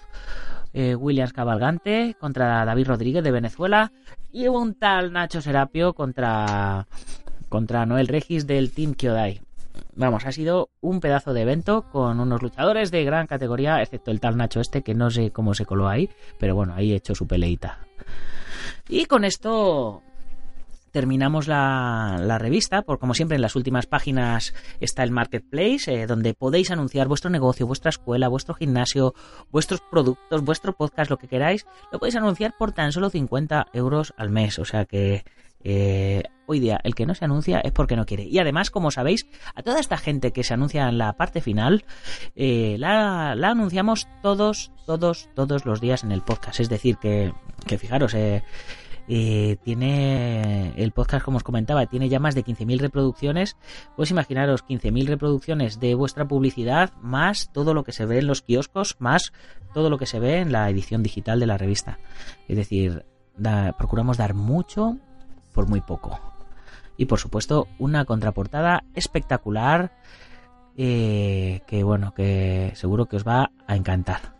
eh, 0.73 0.95
Williams 0.95 1.33
Cabalgante 1.33 2.15
contra 2.19 2.65
David 2.65 2.87
Rodríguez 2.87 3.23
de 3.23 3.31
Venezuela 3.31 3.91
y 4.31 4.47
un 4.47 4.73
tal 4.73 5.13
Nacho 5.13 5.41
Serapio 5.41 5.93
contra 5.93 6.87
contra 7.47 7.85
Noel 7.85 8.07
Regis 8.07 8.47
del 8.47 8.71
Team 8.71 8.95
Kyodai. 8.95 9.41
Vamos, 9.95 10.25
ha 10.25 10.31
sido 10.31 10.69
un 10.81 10.99
pedazo 10.99 11.33
de 11.33 11.41
evento 11.41 11.83
con 11.91 12.19
unos 12.19 12.41
luchadores 12.41 12.91
de 12.91 13.03
gran 13.03 13.27
categoría, 13.27 13.81
excepto 13.81 14.11
el 14.11 14.19
tal 14.19 14.37
Nacho 14.37 14.59
este, 14.59 14.81
que 14.81 14.93
no 14.93 15.09
sé 15.09 15.31
cómo 15.31 15.53
se 15.53 15.65
coló 15.65 15.87
ahí, 15.87 16.09
pero 16.39 16.55
bueno, 16.55 16.73
ahí 16.75 16.91
he 16.91 16.95
hecho 16.95 17.15
su 17.15 17.27
peleita. 17.27 17.79
Y 18.89 19.05
con 19.05 19.23
esto 19.23 20.01
terminamos 20.93 21.47
la, 21.47 22.19
la, 22.21 22.37
revista, 22.37 22.83
por 22.83 22.99
como 22.99 23.15
siempre 23.15 23.35
en 23.35 23.41
las 23.41 23.55
últimas 23.55 23.87
páginas 23.87 24.53
está 24.79 25.03
el 25.03 25.11
marketplace, 25.11 25.91
eh, 25.91 26.05
donde 26.05 26.35
podéis 26.35 26.69
anunciar 26.69 27.07
vuestro 27.07 27.31
negocio, 27.31 27.65
vuestra 27.65 27.89
escuela, 27.89 28.27
vuestro 28.27 28.53
gimnasio, 28.53 29.15
vuestros 29.51 29.81
productos, 29.91 30.43
vuestro 30.43 30.73
podcast, 30.73 31.09
lo 31.09 31.17
que 31.17 31.27
queráis, 31.27 31.65
lo 31.91 31.97
podéis 31.97 32.15
anunciar 32.15 32.53
por 32.57 32.73
tan 32.73 32.91
solo 32.91 33.09
50 33.09 33.67
euros 33.73 34.13
al 34.17 34.29
mes, 34.29 34.59
o 34.59 34.65
sea 34.65 34.85
que 34.85 35.25
eh, 35.63 36.23
día 36.59 36.79
el 36.83 36.95
que 36.95 37.05
no 37.05 37.15
se 37.15 37.25
anuncia 37.25 37.59
es 37.59 37.71
porque 37.71 37.95
no 37.95 38.05
quiere. 38.05 38.23
Y 38.23 38.39
además, 38.39 38.71
como 38.71 38.91
sabéis, 38.91 39.27
a 39.55 39.63
toda 39.63 39.79
esta 39.79 39.97
gente 39.97 40.31
que 40.31 40.43
se 40.43 40.53
anuncia 40.53 40.87
en 40.87 40.97
la 40.97 41.13
parte 41.13 41.41
final, 41.41 41.85
eh, 42.35 42.75
la, 42.79 43.35
la, 43.35 43.49
anunciamos 43.49 44.07
todos, 44.21 44.71
todos, 44.85 45.29
todos 45.35 45.65
los 45.65 45.81
días 45.81 46.03
en 46.03 46.11
el 46.11 46.21
podcast. 46.21 46.59
Es 46.59 46.69
decir, 46.69 46.97
que, 46.97 47.33
que 47.65 47.77
fijaros, 47.77 48.13
eh, 48.13 48.43
eh, 49.07 49.57
tiene 49.63 50.73
el 50.81 50.91
podcast, 50.91 51.25
como 51.25 51.37
os 51.37 51.43
comentaba, 51.43 51.85
tiene 51.87 52.07
ya 52.07 52.19
más 52.19 52.35
de 52.35 52.43
15.000 52.43 52.79
reproducciones. 52.79 53.57
Pues 53.95 54.11
imaginaros 54.11 54.65
15.000 54.65 55.07
reproducciones 55.07 55.79
de 55.79 55.95
vuestra 55.95 56.27
publicidad, 56.27 56.93
más 57.01 57.51
todo 57.51 57.73
lo 57.73 57.83
que 57.83 57.91
se 57.91 58.05
ve 58.05 58.19
en 58.19 58.27
los 58.27 58.41
kioscos, 58.41 58.95
más 58.99 59.33
todo 59.73 59.89
lo 59.89 59.97
que 59.97 60.05
se 60.05 60.19
ve 60.19 60.39
en 60.39 60.51
la 60.51 60.69
edición 60.69 61.03
digital 61.03 61.39
de 61.39 61.47
la 61.47 61.57
revista. 61.57 61.99
Es 62.47 62.55
decir, 62.55 63.05
da, 63.37 63.75
procuramos 63.77 64.17
dar 64.17 64.33
mucho 64.33 64.97
por 65.53 65.67
muy 65.67 65.81
poco. 65.81 66.32
Y 66.97 67.05
por 67.05 67.19
supuesto, 67.19 67.67
una 67.79 68.05
contraportada 68.05 68.83
espectacular. 68.95 69.91
Eh, 70.75 71.61
que 71.67 71.83
bueno, 71.83 72.13
que 72.15 72.71
seguro 72.75 73.05
que 73.05 73.17
os 73.17 73.27
va 73.27 73.51
a 73.67 73.75
encantar. 73.75 74.33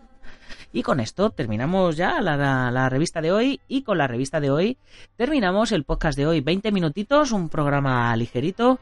Y 0.72 0.82
con 0.82 1.00
esto 1.00 1.30
terminamos 1.30 1.96
ya 1.96 2.20
la, 2.20 2.72
la, 2.72 2.90
revista 2.90 3.22
de 3.22 3.32
hoy 3.32 3.62
y 3.68 3.84
con 3.84 4.00
la 4.00 4.08
revista 4.08 4.40
de 4.40 4.50
hoy 4.50 4.78
terminamos 5.16 5.72
el 5.72 5.84
podcast 5.84 6.18
de 6.18 6.26
hoy. 6.26 6.42
20 6.42 6.72
minutitos, 6.72 7.32
un 7.32 7.48
programa 7.48 8.16
ligerito. 8.16 8.80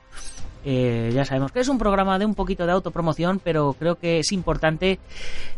Eh, 0.63 1.11
ya 1.13 1.25
sabemos 1.25 1.51
que 1.51 1.59
es 1.59 1.67
un 1.67 1.77
programa 1.77 2.19
de 2.19 2.25
un 2.25 2.35
poquito 2.35 2.65
de 2.65 2.71
autopromoción, 2.71 3.39
pero 3.43 3.73
creo 3.77 3.95
que 3.95 4.19
es 4.19 4.31
importante 4.31 4.99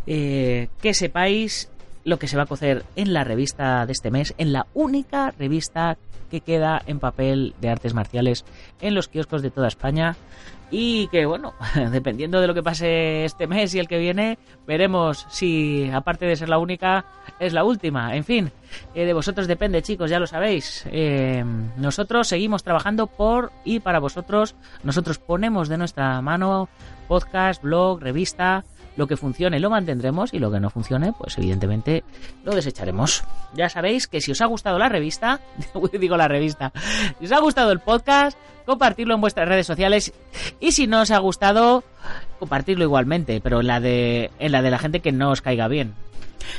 eh, 0.07 0.69
que 0.81 0.93
sepáis 0.93 1.69
lo 2.03 2.19
que 2.19 2.27
se 2.27 2.37
va 2.37 2.43
a 2.43 2.47
cocer 2.47 2.83
en 2.95 3.13
la 3.13 3.23
revista 3.23 3.85
de 3.85 3.91
este 3.91 4.11
mes, 4.11 4.33
en 4.37 4.53
la 4.53 4.67
única 4.73 5.31
revista 5.31 5.97
que 6.29 6.41
queda 6.41 6.81
en 6.87 6.99
papel 6.99 7.53
de 7.61 7.69
artes 7.69 7.93
marciales 7.93 8.43
en 8.81 8.95
los 8.95 9.07
kioscos 9.07 9.41
de 9.41 9.51
toda 9.51 9.67
España 9.67 10.15
y 10.71 11.07
que 11.09 11.27
bueno, 11.27 11.53
dependiendo 11.91 12.41
de 12.41 12.47
lo 12.47 12.55
que 12.55 12.63
pase 12.63 13.25
este 13.25 13.45
mes 13.45 13.75
y 13.75 13.79
el 13.79 13.87
que 13.87 13.99
viene, 13.99 14.39
veremos 14.65 15.27
si 15.29 15.91
aparte 15.91 16.25
de 16.25 16.35
ser 16.35 16.49
la 16.49 16.57
única 16.57 17.05
es 17.39 17.53
la 17.53 17.63
última. 17.63 18.15
En 18.15 18.23
fin, 18.23 18.51
eh, 18.95 19.05
de 19.05 19.13
vosotros 19.13 19.45
depende 19.47 19.83
chicos, 19.83 20.09
ya 20.09 20.19
lo 20.19 20.25
sabéis. 20.25 20.83
Eh, 20.91 21.45
nosotros 21.77 22.27
seguimos 22.27 22.63
trabajando 22.63 23.05
por 23.05 23.51
y 23.63 23.79
para 23.79 23.99
vosotros. 23.99 24.55
Nosotros 24.81 25.19
ponemos 25.19 25.69
de 25.69 25.77
nuestra 25.77 26.19
mano 26.21 26.67
podcast, 27.07 27.61
blog, 27.61 28.01
revista 28.01 28.65
lo 28.95 29.07
que 29.07 29.17
funcione 29.17 29.59
lo 29.59 29.69
mantendremos 29.69 30.33
y 30.33 30.39
lo 30.39 30.51
que 30.51 30.59
no 30.59 30.69
funcione, 30.69 31.13
pues 31.17 31.37
evidentemente 31.37 32.03
lo 32.43 32.53
desecharemos. 32.53 33.23
Ya 33.53 33.69
sabéis 33.69 34.07
que 34.07 34.21
si 34.21 34.31
os 34.31 34.41
ha 34.41 34.45
gustado 34.45 34.77
la 34.79 34.89
revista, 34.89 35.39
digo 35.99 36.17
la 36.17 36.27
revista, 36.27 36.71
si 37.19 37.25
os 37.25 37.31
ha 37.31 37.39
gustado 37.39 37.71
el 37.71 37.79
podcast, 37.79 38.37
compartirlo 38.65 39.15
en 39.15 39.21
vuestras 39.21 39.47
redes 39.47 39.67
sociales 39.67 40.13
y 40.59 40.71
si 40.71 40.87
no 40.87 41.01
os 41.01 41.11
ha 41.11 41.17
gustado, 41.19 41.83
compartirlo 42.39 42.83
igualmente, 42.83 43.41
pero 43.41 43.61
en 43.61 43.67
la 43.67 43.79
de, 43.79 44.31
en 44.39 44.51
la, 44.51 44.61
de 44.61 44.71
la 44.71 44.79
gente 44.79 44.99
que 44.99 45.11
no 45.11 45.31
os 45.31 45.41
caiga 45.41 45.67
bien. 45.67 45.93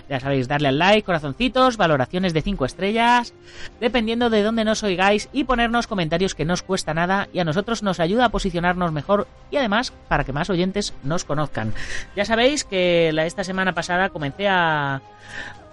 Ya 0.08 0.20
sabéis, 0.20 0.48
darle 0.48 0.68
al 0.68 0.78
like, 0.78 1.04
corazoncitos, 1.04 1.76
valoraciones 1.76 2.34
de 2.34 2.42
5 2.42 2.64
estrellas, 2.64 3.34
dependiendo 3.80 4.30
de 4.30 4.42
dónde 4.42 4.64
nos 4.64 4.82
oigáis, 4.82 5.28
y 5.32 5.44
ponernos 5.44 5.86
comentarios 5.86 6.34
que 6.34 6.44
no 6.44 6.54
os 6.54 6.62
cuesta 6.62 6.94
nada 6.94 7.28
y 7.32 7.38
a 7.38 7.44
nosotros 7.44 7.82
nos 7.82 8.00
ayuda 8.00 8.26
a 8.26 8.28
posicionarnos 8.30 8.92
mejor 8.92 9.26
y 9.50 9.56
además 9.56 9.92
para 10.08 10.24
que 10.24 10.32
más 10.32 10.50
oyentes 10.50 10.94
nos 11.02 11.24
conozcan. 11.24 11.72
Ya 12.16 12.24
sabéis 12.24 12.64
que 12.64 13.08
esta 13.24 13.44
semana 13.44 13.72
pasada 13.72 14.10
comencé 14.10 14.48
a, 14.48 15.00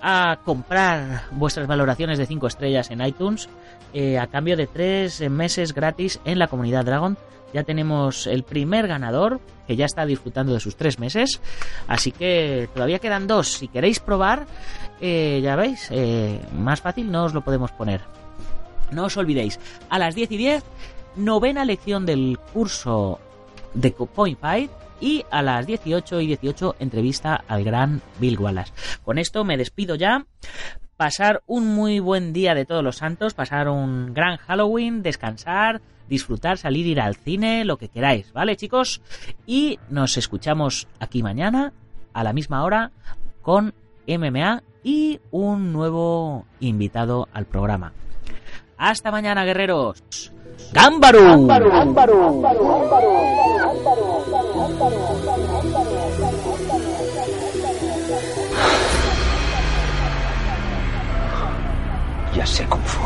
a 0.02 0.40
comprar 0.44 1.24
vuestras 1.32 1.68
valoraciones 1.68 2.18
de 2.18 2.26
5 2.26 2.48
estrellas 2.48 2.92
en 2.92 3.06
iTunes 3.06 3.50
eh, 3.94 4.18
a 4.18 4.28
cambio 4.28 4.58
de 4.58 4.68
3 4.68 5.30
meses 5.30 5.74
gratis 5.74 6.20
en 6.26 6.40
la 6.40 6.48
comunidad 6.48 6.86
Dragon 6.86 7.18
ya 7.54 7.64
tenemos 7.64 8.28
el 8.28 8.44
primer 8.44 8.88
ganador 8.88 9.40
que 9.68 9.76
ya 9.76 9.86
está 9.86 10.06
disfrutando 10.06 10.54
de 10.54 10.60
sus 10.60 10.76
tres 10.76 11.00
meses. 11.00 11.42
Así 11.88 12.12
que 12.12 12.70
todavía 12.74 13.00
quedan 13.00 13.28
dos. 13.28 13.48
Si 13.48 13.68
queréis 13.68 14.00
probar, 14.00 14.46
eh, 15.00 15.40
ya 15.44 15.56
veis, 15.56 15.88
eh, 15.92 16.40
más 16.58 16.82
fácil 16.82 17.12
no 17.12 17.26
os 17.26 17.34
lo 17.34 17.42
podemos 17.42 17.72
poner. 17.72 18.02
No 18.92 19.06
os 19.06 19.18
olvidéis, 19.18 19.60
a 19.90 19.98
las 19.98 20.16
10 20.16 20.32
y 20.32 20.38
10, 20.38 20.64
novena 21.16 21.64
lección 21.64 22.06
del 22.06 22.38
curso 22.54 23.20
de 23.74 23.92
Point 23.92 24.40
Fight 24.40 24.72
y 25.00 25.26
a 25.32 25.42
las 25.42 25.66
18 25.66 26.22
y 26.22 26.28
18 26.28 26.76
entrevista 26.80 27.44
al 27.48 27.64
gran 27.64 28.02
Bill 28.20 28.40
Wallace. 28.40 28.74
Con 29.04 29.18
esto 29.18 29.44
me 29.44 29.58
despido 29.58 29.96
ya. 29.96 30.26
Pasar 30.96 31.42
un 31.48 31.74
muy 31.74 32.00
buen 32.00 32.32
día 32.32 32.54
de 32.54 32.66
todos 32.66 32.84
los 32.84 32.98
santos, 32.98 33.34
pasar 33.34 33.68
un 33.68 34.14
gran 34.14 34.38
Halloween, 34.38 35.02
descansar, 35.02 35.82
disfrutar, 36.12 36.58
salir, 36.58 36.86
ir 36.86 37.00
al 37.00 37.16
cine, 37.16 37.64
lo 37.64 37.78
que 37.78 37.88
queráis, 37.88 38.34
¿vale 38.34 38.58
chicos? 38.58 39.02
Y 39.48 39.80
nos 39.90 40.18
escuchamos 40.18 40.88
aquí 41.00 41.24
mañana 41.24 41.72
a 42.14 42.24
la 42.26 42.34
misma 42.34 42.66
hora 42.66 42.92
con 43.42 43.74
MMA 44.06 44.62
y 44.84 45.22
un 45.32 45.72
nuevo 45.72 46.46
invitado 46.60 47.30
al 47.32 47.46
programa. 47.46 47.94
Hasta 48.78 49.10
mañana, 49.10 49.46
guerreros. 49.46 50.34
¡Gámbaro! 50.74 51.48
Ya 62.42 62.48
sé 62.48 62.66
Kung 62.66 62.82
Fu. 62.84 63.06